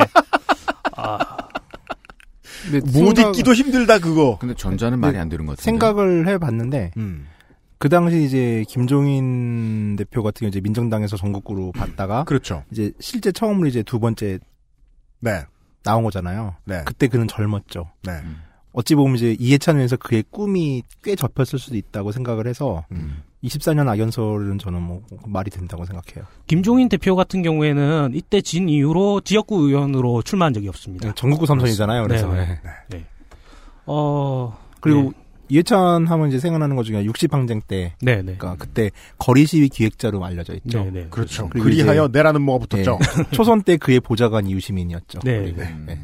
[2.70, 4.38] 아, 근데 못 생각- 잊기도 힘들다 그거.
[4.39, 5.63] 근데 전자는 말이 안 되는 것 같은데.
[5.63, 7.28] 생각을 해봤는데 음.
[7.78, 12.63] 그 당시 이제 김종인 대표 같은 경우 이제 민정당에서 전국구로 받다가 그렇죠.
[12.72, 14.39] 이제 실제 처음으로 이제 두 번째
[15.22, 15.43] 네.
[15.84, 16.55] 나온 거잖아요.
[16.65, 16.82] 네.
[16.86, 17.89] 그때 그는 젊었죠.
[18.03, 18.11] 네.
[18.74, 23.24] 어찌 보면 이제 이해찬에서 그의 꿈이 꽤 접혔을 수도 있다고 생각을 해서 음.
[23.44, 26.26] 24년 악연설은 저는 뭐 말이 된다고 생각해요.
[26.48, 31.14] 김종인 대표 같은 경우에는 이때 진 이후로 지역구 의원으로 출마한 적이 없습니다.
[31.14, 32.04] 전국구 삼선이잖아요.
[32.04, 32.60] 그래서 네.
[32.90, 33.06] 네.
[33.86, 35.12] 어 그리고 네.
[35.50, 38.36] 이해찬 하면 이제 생각나는 것 중에 60 항쟁 때 네, 네.
[38.38, 40.84] 그러니까 그때 거리 시위 기획자로 알려져 있죠.
[40.84, 41.08] 네, 네.
[41.10, 41.50] 그렇죠.
[41.50, 43.00] 그리하여 내라는 뭐가 붙었죠.
[43.02, 43.24] 네.
[43.32, 45.20] 초선 때 그의 보좌관 이 유시민이었죠.
[45.24, 45.76] 네, 그리고, 네.
[45.88, 46.00] 네.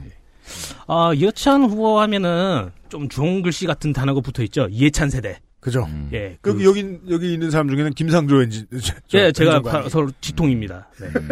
[0.87, 4.67] 아, 이해찬 후보 하면은 좀 좋은 글씨 같은 단어가 붙어 있죠.
[4.69, 5.39] 이해찬 세대.
[5.65, 5.83] 그죠.
[5.89, 6.09] 음.
[6.13, 6.37] 예.
[6.41, 8.65] 그, 여기 여기 있는 사람 중에는 김상조 엔지.
[9.07, 9.83] 저- 예, 제가 행정관이.
[9.85, 10.87] 바- 서로 지통입니다.
[11.01, 11.07] 네.
[11.07, 11.29] 음.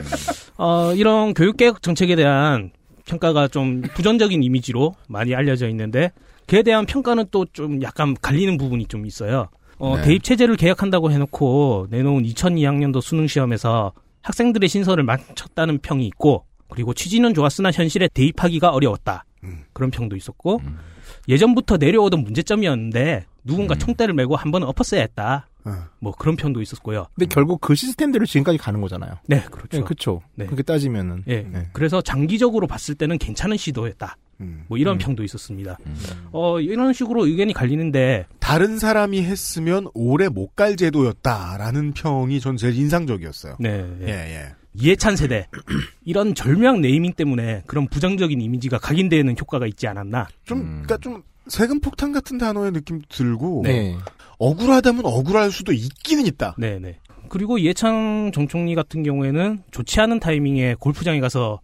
[0.58, 2.72] 어, 이런 교육개혁 정책에 대한
[3.06, 6.12] 평가가 좀 부정적인 이미지로 많이 알려져 있는데
[6.48, 9.50] 그에 대한 평가는 또 좀 약간 갈리는 부분이 좀 있어요.
[9.78, 10.02] 어, 네.
[10.04, 17.36] 대입 체제를 개혁한다고 해놓고 내놓은 2002학년도 수능 시험에서 학생들의 신설을 망쳤다는 평이 있고 그리고 취지는
[17.36, 19.26] 좋았으나 현실에 대입하기가 어려웠다.
[19.44, 19.60] 음.
[19.74, 20.80] 그런 평도 있었고 음.
[21.28, 23.80] 예전부터 내려오던 문제점이었는데 누군가 음.
[23.80, 25.48] 총대를 메고 한 번은 엎었어야 했다.
[25.66, 25.72] 어.
[26.00, 27.08] 뭐 그런 평도 있었고요.
[27.16, 29.14] 근데 결국 그 시스템대로 지금까지 가는 거잖아요.
[29.28, 29.78] 네, 그렇죠.
[29.78, 30.22] 네, 그렇죠.
[30.36, 30.46] 네.
[30.46, 31.42] 그렇게 따지면은 예.
[31.42, 31.70] 네.
[31.72, 34.18] 그래서 장기적으로 봤을 때는 괜찮은 시도였다.
[34.42, 34.66] 음.
[34.68, 34.98] 뭐 이런 음.
[34.98, 35.78] 평도 있었습니다.
[35.86, 35.96] 음.
[36.34, 42.76] 어, 이런 식으로 의견이 갈리는데 다른 사람이 했으면 오래 못 갈 제도였다라는 평이 전 제일
[42.76, 43.56] 인상적이었어요.
[43.60, 43.86] 네.
[44.02, 44.56] 예, 예.
[44.76, 45.48] 이해찬 세대
[46.06, 50.28] 이런 절묘한 네이밍 때문에 그런 부정적인 이미지가 각인되는 효과가 있지 않았나.
[50.46, 50.74] 좀, 음.
[50.78, 53.98] 그니까 좀, 세금 폭탄 같은 단어의 느낌도 들고, 네.
[54.38, 56.56] 억울하다면 억울할 수도 있기는 있다.
[56.58, 56.98] 네, 네.
[57.30, 61.60] 그리고 이해찬 정 총리 같은 경우에는 좋지 않은 타이밍에 골프장에 가서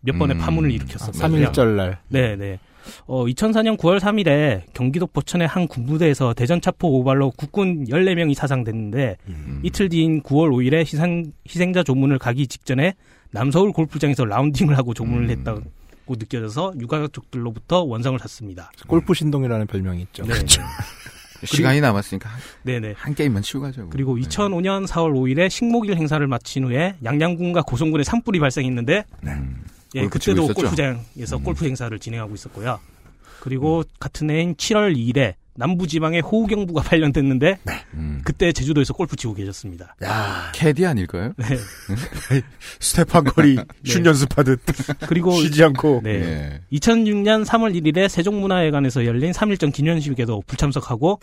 [0.00, 0.40] 몇 번의 음.
[0.40, 1.50] 파문을 아, 일으켰었거든요.
[1.50, 1.98] 3일절 날.
[2.08, 2.58] 네, 네.
[3.06, 9.60] 어, 2004년 9월 3일에 경기도 포천의 한 군부대에서 대전 차포 오발로 국군 14명이 사상됐는데 음.
[9.62, 12.94] 이틀 뒤인 9월 5일에 희생, 희생자 조문을 가기 직전에
[13.30, 15.30] 남서울 골프장에서 라운딩을 하고 조문을 음.
[15.30, 15.62] 했다고
[16.08, 18.70] 느껴져서 유가족들로부터 원성을 샀습니다.
[18.86, 20.24] 골프 신동이라는 별명이 있죠.
[20.24, 20.46] 네, 네.
[21.44, 22.94] 시간이 남았으니까 한- 네네.
[22.96, 23.88] 한 게임만 치고 가자고.
[23.90, 24.22] 그리고 네.
[24.22, 29.64] 2005년 4월 5일에 식목일 행사를 마친 후에 양양군과 고성군에 산불이 발생했는데 음.
[29.94, 30.54] 예, 그때도 있었죠?
[30.54, 31.42] 골프장에서 음.
[31.42, 32.80] 골프 행사를 진행하고 있었고요.
[33.40, 37.58] 그리고 같은 해인 7월 2일에 남부지방에 호우경보가 발령됐는데
[37.94, 38.22] 음.
[38.24, 39.96] 그때 제주도에서 골프 치고 계셨습니다.
[40.02, 41.32] 야 캐디 아닐까요?
[41.36, 41.44] 네.
[42.80, 44.60] 스테판 커리 슛 연습하듯
[45.08, 46.00] 그리고 쉬지 않고.
[46.04, 46.10] 네.
[46.10, 46.60] 예.
[46.78, 51.20] 2006년 3월 1일에 세종문화회관에서 열린 3.1절 기념식에도 불참석하고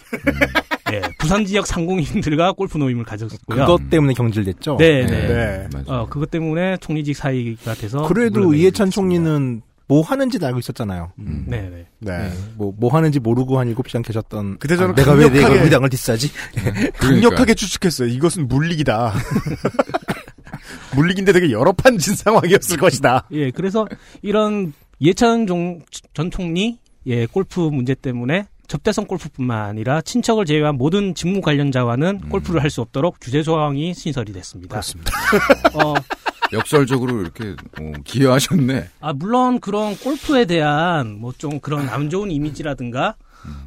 [0.91, 3.65] 네, 부산 지역 상공인들과 골프 모임을 가졌고요.
[3.65, 4.77] 그것 때문에 경질됐죠.
[4.77, 5.27] 네, 네.
[5.27, 5.67] 네.
[5.73, 6.01] 맞아요.
[6.03, 8.89] 어, 그것 때문에 총리직 사이가 돼서 그래도 이해찬.
[8.89, 11.11] 총리는 뭐 하는지 알고 있었잖아요.
[11.17, 11.45] 음.
[11.47, 11.85] 네, 네.
[11.99, 12.31] 네.
[12.55, 14.57] 뭐, 뭐 하는지 모르고 한 7시간 계셨던.
[14.59, 16.29] 그때 저는 아, 내가 왜 내가 우리 당을 diss하지?
[16.99, 18.07] 강력하게 추측했어요.
[18.09, 19.13] 이것은 물리기다.
[20.95, 23.25] 물리기인데 되게 여러 판 진 상황이었을 것이다.
[23.31, 23.87] 예, 그래서
[24.21, 25.81] 이런 예찬 종,
[26.13, 26.77] 전 총리
[27.07, 32.81] 예 골프 문제 때문에 접대성 골프뿐만 아니라 친척을 제외한 모든 직무 관련자와는 골프를 할 수
[32.81, 34.69] 없도록 규제 조항이 신설이 됐습니다.
[34.73, 35.11] 그렇습니다.
[35.73, 35.95] 어,
[36.53, 38.89] 역설적으로 이렇게 어, 기여하셨네.
[39.01, 43.15] 아 물론 그런 골프에 대한 뭐 좀 그런 안 좋은 이미지라든가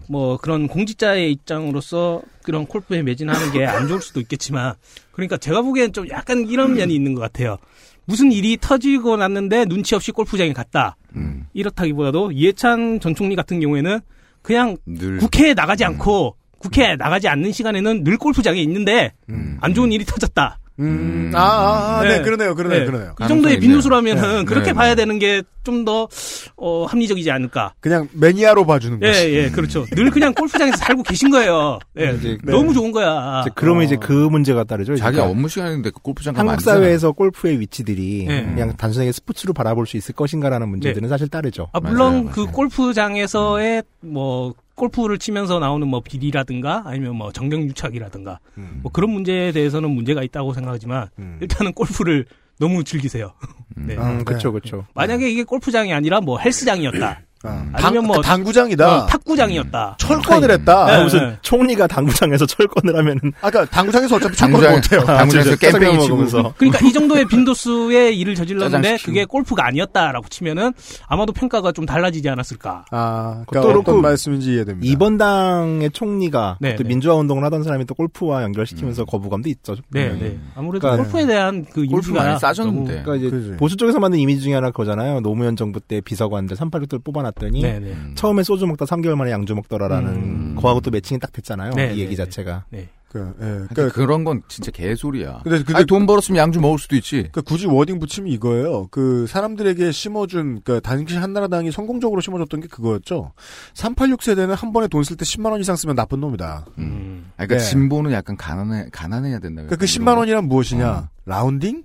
[0.09, 4.75] 뭐 그런 공직자의 입장으로서 그런 골프에 매진하는 게 안 좋을 수도 있겠지만
[5.11, 7.59] 그러니까 제가 보기엔 좀 약간 이런 면이 있는 것 같아요.
[8.05, 10.97] 무슨 일이 터지고 났는데 눈치 없이 골프장에 갔다.
[11.17, 11.47] 음.
[11.55, 14.01] 이렇다기보다도 이해찬 전 총리 같은 경우에는
[14.43, 19.59] 그냥 늘 국회에 나가지 않고 국회에 나가지 않는 시간에는 늘 골프장에 있는데 음.
[19.61, 20.59] 안 좋은 일이 터졌다.
[20.79, 22.23] 음, 아, 아, 아, 네, 네.
[22.23, 22.87] 그러네요, 그러네요, 네.
[22.87, 23.15] 그러네요.
[23.21, 23.81] 이 정도의 있네요.
[23.81, 24.95] 네, 그렇게 네, 봐야 네.
[24.97, 26.09] 되는 게 좀 더
[26.57, 27.75] 어, 합리적이지 않을까.
[27.81, 29.35] 그냥 매니아로 봐주는 예, 거지.
[29.35, 29.85] 예, 그렇죠.
[29.93, 31.79] 늘 그냥 골프장에서 살고 계신 거예요.
[31.99, 33.43] 예, 이제 너무 좋은 거야.
[33.43, 34.97] 이제 그러면 이제 그 문제가 따르죠.
[34.97, 36.65] 자기 그러니까 업무 시간인데 그 골프장 가면 한국.
[36.65, 38.43] 사회에서 골프의 위치들이 네.
[38.45, 41.69] 그냥 단순하게 스포츠로 바라볼 수 있을 것인가라는 문제들은 사실 따르죠.
[41.73, 42.53] 아, 물론 맞아요, 그 맞아요.
[42.53, 48.81] 골프장에서의 뭐 골프를 치면서 나오는 뭐 비리라든가 아니면 뭐 정경유착이라든가 음.
[48.83, 51.39] 뭐 그런 문제에 대해서는 문제가 있다고 생각하지만 음.
[51.41, 52.27] 일단은 골프를
[52.59, 53.33] 너무 즐기세요.
[53.77, 53.97] 네.
[53.97, 54.53] 아, 음, 그렇죠, 네.
[54.61, 54.87] 그렇죠.
[54.95, 57.21] 만약에 이게 골프장이 아니라 뭐 헬스장이었다.
[57.45, 58.97] 아, 아니면 당, 뭐그 당구장이다.
[59.05, 59.97] 어, 탁구장이었다.
[59.99, 60.87] 철권을 했다.
[60.87, 61.39] 네, 아, 무슨 네.
[61.43, 65.05] 총리가 당구장에서 철권을 하면은 아까 당구장에서 어차피 당구장- 못 해요.
[65.05, 65.97] 당구장에서 아, 진짜 깽뺑이.
[65.97, 66.55] 먹으면서.
[66.57, 68.99] 그러니까 이 정도의 빈도수의 일을 저질렀는데.
[69.05, 70.73] 그게 골프가 아니었다라고 치면은
[71.09, 72.85] 아마도 평가가 좀 달라지지 않았을까.
[72.91, 74.91] 아, 또 그러니까 어떤 말씀인지 이해됩니다.
[74.93, 76.89] 이번 당의 총리가 네, 또 네.
[76.89, 79.77] 민주화 운동을 하던 사람이 또 골프와 연결시키면서 거부감도 있죠.
[79.91, 80.09] 네.
[80.19, 80.39] 네.
[80.55, 83.03] 아무래도 그러니까 골프에 대한 그 골프 이미지가 많이 싸졌는데.
[83.05, 83.57] 그러니까 이제.
[83.57, 85.21] 보수 쪽에서 만든 이미지 중에 하나 그거잖아요.
[85.21, 87.93] 노무현 정부 때 비서관들 386들 뽑아놨 더니 네, 네.
[87.93, 88.13] 음.
[88.15, 90.55] 처음에 소주 먹다 3개월 만에 양주 먹더라라는 음.
[90.59, 91.73] 거하고 또 매칭이 딱 됐잖아요.
[91.75, 92.65] 네, 이 얘기 네, 자체가.
[92.71, 92.89] 네.
[93.09, 95.41] 그, 예, 근데 그러니까, 그런 건 진짜 개소리야.
[95.45, 97.17] 근데, 근데 아니, 돈 벌었으면 양주 먹을 수도 있지.
[97.17, 98.87] 그러니까 굳이 wording 붙이면 이거예요.
[98.91, 103.33] 그 사람들에게 심어준 그 당시 한나라당이 성공적으로 심어줬던 게 그거였죠.
[103.75, 106.65] 386 세대는 한 번에 돈 쓸 때 10만 원 이상 쓰면 나쁜 놈이다.
[106.79, 107.31] 음.
[107.37, 107.71] 아니, 그러니까 네.
[107.71, 109.61] 진보는 약간 가난해 가난해야 된다.
[109.63, 110.91] 그러니까 그 10만 원이란 무엇이냐?
[110.91, 111.09] 어.
[111.27, 111.83] 라운딩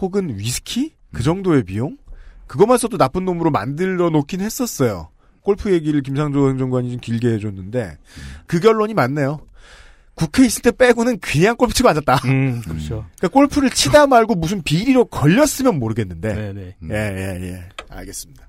[0.00, 1.96] 혹은 위스키 그 정도의 비용
[2.52, 5.08] 그것만 써도 나쁜 놈으로 만들어 놓긴 했었어요.
[5.40, 7.96] 골프 얘기를 김상조 행정관이 좀 길게 해줬는데
[8.46, 9.40] 그 결론이 맞네요.
[10.14, 12.16] 국회 있을 때 빼고는 그냥 골프 치고 앉았다.
[12.26, 13.06] 음, 그렇죠.
[13.16, 16.34] 그러니까 골프를 치다 말고 무슨 비리로 걸렸으면 모르겠는데.
[16.34, 16.76] 네, 네.
[16.82, 16.90] 음.
[16.90, 17.68] 예, 예, 예.
[17.88, 18.46] 알겠습니다.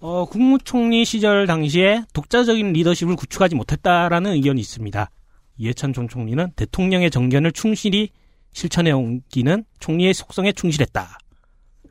[0.00, 5.10] 어, 국무총리 시절 당시에 독자적인 리더십을 구축하지 못했다라는 의견이 있습니다.
[5.56, 8.10] 이해찬 전 총리는 대통령의 정견을 충실히
[8.52, 11.18] 실천해 옮기는 총리의 속성에 충실했다.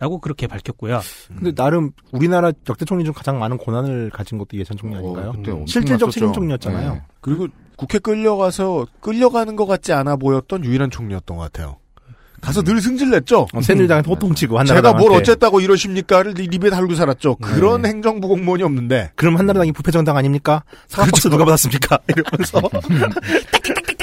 [0.01, 0.99] 라고 그렇게 밝혔고요.
[1.37, 5.29] 근데 나름 우리나라 역대 총리 중 가장 많은 고난을 가진 것도 예찬 총리 아닌가요?
[5.29, 6.09] 어, 그때 엄청 실질적.
[6.11, 6.93] 책임 총리였잖아요.
[6.95, 7.01] 네.
[7.21, 11.77] 그리고 국회 끌려가서 끌려가는 것 같지 않아 보였던 유일한 총리였던 것 같아요.
[12.41, 13.45] 가서 늘 승질냈죠.
[13.53, 15.07] 어, 새누리당한테 호통치고 제가 한나라당한테.
[15.07, 17.35] 뭘 어쨌다고 이러십니까를 리- 입에 달고 살았죠.
[17.35, 19.11] 그런 행정부 공무원이 없는데.
[19.15, 20.63] 그럼 한나라당이 부패정당 아닙니까?
[20.87, 21.99] 사과박스 누가 받았습니까?
[22.09, 22.59] 이러면서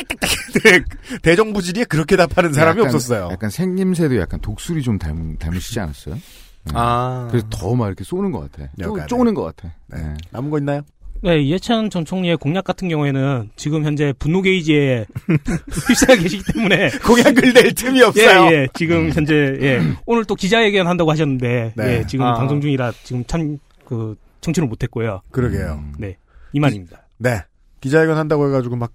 [0.64, 0.80] 네,
[1.22, 3.28] 대정부 질의에 그렇게 답하는 사람이 약간- 없었어요.
[3.32, 6.14] 약간 생김새도 약간 독수리 좀 닮, 닮으시지 않았어요?
[6.16, 6.72] 네.
[6.74, 8.68] 아 그래서 더 막 이렇게 쏘는 것 같아.
[8.82, 9.06] 쪼.
[9.06, 9.72] 쪼는 것 같아.
[9.88, 10.02] 네.
[10.02, 10.14] 네.
[10.30, 10.82] 남은 거 있나요?
[11.20, 15.04] 네, 이해찬 전 총리의 공약 같은 경우에는 지금 현재 분노 게이지에
[15.88, 18.46] 휩싸여 계시기 때문에 공약을 낼 틈이 없어요.
[18.52, 18.68] 예, 예.
[18.74, 19.80] 지금 현재 예.
[20.06, 21.98] 오늘 또 기자회견 한다고 하셨는데 네.
[21.98, 22.34] 예, 지금 아.
[22.34, 25.22] 방송 중이라 지금 참 그 청취를 못 했고요.
[25.30, 25.80] 그러게요.
[25.82, 25.94] 음.
[25.98, 26.16] 네.
[26.52, 27.06] 이만입니다.
[27.16, 27.40] 네.
[27.80, 28.92] 기자회견 한다고 해가지고 막,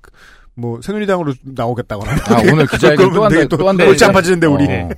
[0.55, 2.11] 뭐, 새누리당으로 나오겠다거나.
[2.11, 3.85] 아, 오늘 기자회견 또 그러면 한다, 되게 또 한다.
[3.85, 4.65] 골치 아파지는데, 우리.
[4.67, 4.89] 어.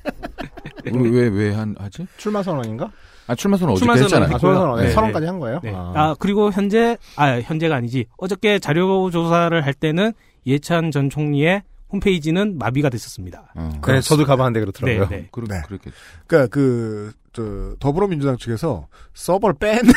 [0.91, 2.05] 우리 왜, 왜 한, 하지?
[2.17, 2.91] 출마 선언인가?
[3.27, 4.35] 아, 출마 선언 선언 했잖아요.
[4.35, 4.77] 아, 선언.
[4.77, 4.83] 네.
[4.83, 4.91] 네.
[4.91, 5.59] 선언까지 한 거예요?
[5.63, 5.73] 네.
[5.73, 5.93] 아.
[5.95, 8.05] 아, 그리고 현재 아, 현재가 아니지.
[8.17, 10.13] 어저께 자료 조사를 할 때는
[10.45, 13.51] 예찬 전 총리의 홈페이지는 마비가 됐었습니다.
[13.55, 13.69] 어.
[13.87, 15.07] 네, 저도 가봤는데 그렇더라고요.
[15.09, 15.27] 네, 네.
[15.31, 15.61] 그러, 네.
[15.65, 15.95] 그렇겠죠.
[16.27, 19.79] 그니까 그, 저, 더불어민주당 측에서 서버를 뺀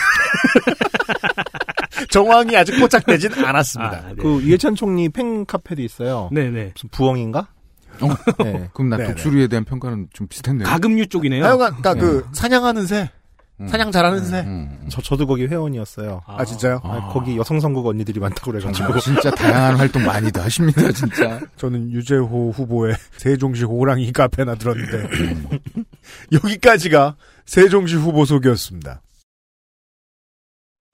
[2.11, 3.93] 정황이 아직 포착되진 않았습니다.
[3.93, 4.15] 아, 네.
[4.19, 6.29] 그 이해찬 총리 팬 카페도 있어요.
[6.33, 6.73] 네, 네.
[6.75, 7.49] 무슨 부엉인가?
[8.01, 8.09] 어.
[8.45, 8.69] 네.
[8.75, 9.11] 그럼 나 네네.
[9.11, 10.67] 독수리에 대한 평가는 좀 비슷했네요.
[10.67, 11.45] 가금류 쪽이네요.
[11.45, 12.29] 하여간, 그니까 그, 네.
[12.33, 13.11] 사냥하는 새,
[13.61, 13.67] 음.
[13.67, 14.41] 사냥 잘하는 새.
[14.41, 14.87] 음.
[14.89, 16.23] 저 저도 거기 회원이었어요.
[16.27, 16.81] 아, 진짜요?
[16.85, 21.41] 아, 거기 여성 선국 언니들이 많다고 그래가지고 정말 진짜 다양한 활동 많이들 하십니다, 진짜.
[21.57, 25.09] 저는 유재호 후보의 세종시 호랑이 카페나 들었는데,
[26.33, 29.01] 여기까지가 세종시 후보 소개였습니다.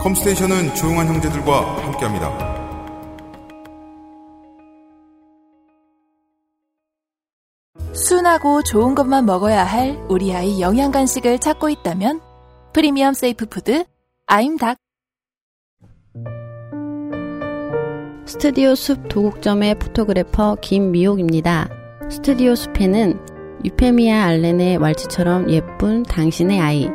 [0.00, 2.58] 컴스테이션은 조용한 형제들과 함께합니다.
[7.94, 12.20] 순하고 좋은 것만 먹어야 할 우리 아이 영양 간식을 찾고 있다면
[12.72, 13.84] premium safe food
[14.26, 14.78] 아임닭
[18.24, 21.68] 스튜디오 숲 도곡점의 포토그래퍼 김미옥입니다.
[22.10, 23.18] 스튜디오 숲에는
[23.64, 26.88] 유페미아 알렌의 왈츠처럼 예쁜 당신의 아이,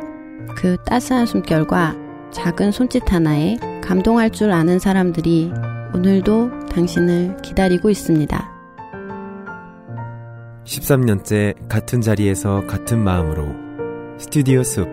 [0.56, 2.03] 그 따스한 숨결과
[2.34, 5.52] 작은 손짓 하나에 감동할 줄 아는 사람들이
[5.94, 8.50] 오늘도 당신을 기다리고 있습니다.
[10.64, 13.46] 13년째 같은 자리에서 같은 마음으로
[14.18, 14.88] 스튜디오 숲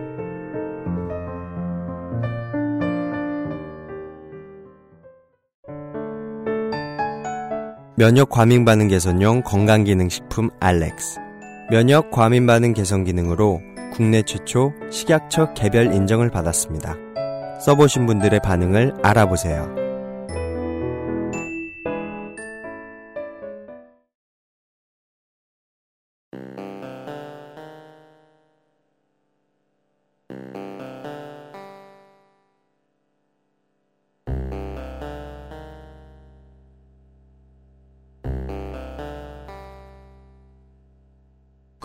[7.96, 11.18] 면역 과민 반응 개선용 건강기능식품 알렉스.
[11.70, 13.60] 면역 과민 반응 개선 기능으로
[13.92, 17.01] 국내 최초 식약처 개별 인정을 받았습니다.
[17.62, 19.81] 써보신 분들의 반응을 알아보세요.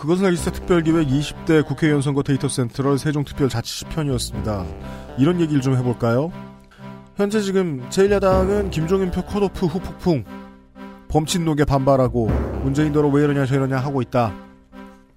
[0.08, 4.64] 그것은 알기 싫다 특별기획 20대 국회의원 선거 데이터 센트럴 세종특별자치시 편이었습니다.
[5.18, 6.32] 이런 얘기를 좀 해볼까요?
[7.16, 10.24] 현재 지금 제1야당은 김종인 표 컷오프 후폭풍
[11.08, 12.24] 범친 녹에 반발하고
[12.62, 14.34] 문재인 너로 왜 이러냐 저러냐 하고 있다.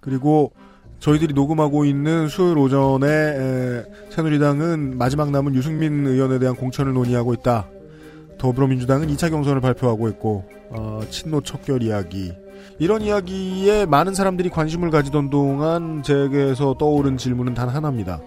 [0.02, 0.52] 그리고
[1.00, 7.70] 저희들이 녹음하고 있는 수요일 오전에 에, 새누리당은 마지막 남은 유승민 의원에 대한 공천을 논의하고 있다.
[8.40, 12.34] 더불어민주당은 2차 경선을 발표하고 있고 어, 친노 척결 이야기
[12.80, 18.22] 이런 이야기에 많은 사람들이 관심을 가지던 동안 제게서 떠오른 질문은 단 하나입니다.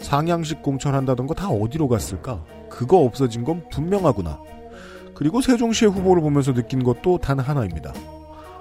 [0.00, 2.42] 상향식 공천한다던 거 다 어디로 갔을까?
[2.68, 4.38] 그거 없어진 건 분명하구나.
[5.14, 7.92] 그리고 세종시의 후보를 보면서 느낀 것도 단 하나입니다.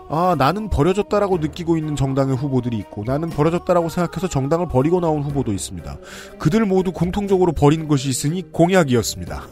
[0.07, 5.51] 아, 나는 버려졌다라고 느끼고 있는 정당의 후보들이 있고, 나는 버려졌다라고 생각해서 정당을 버리고 나온 후보도
[5.51, 5.97] 있습니다.
[6.37, 9.43] 그들 모두 공통적으로 버린 것이 있으니 공약이었습니다.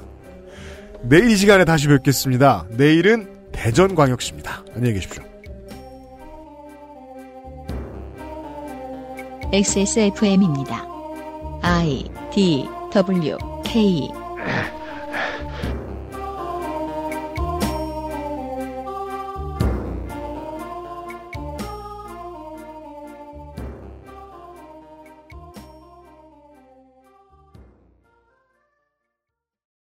[1.01, 2.67] 내일 이 시간에 다시 뵙겠습니다.
[2.69, 4.63] 내일은 대전광역시입니다.
[4.75, 5.32] 안녕히 계십시오.
[9.53, 10.83] XSFM입니다.
[11.61, 14.09] I D W K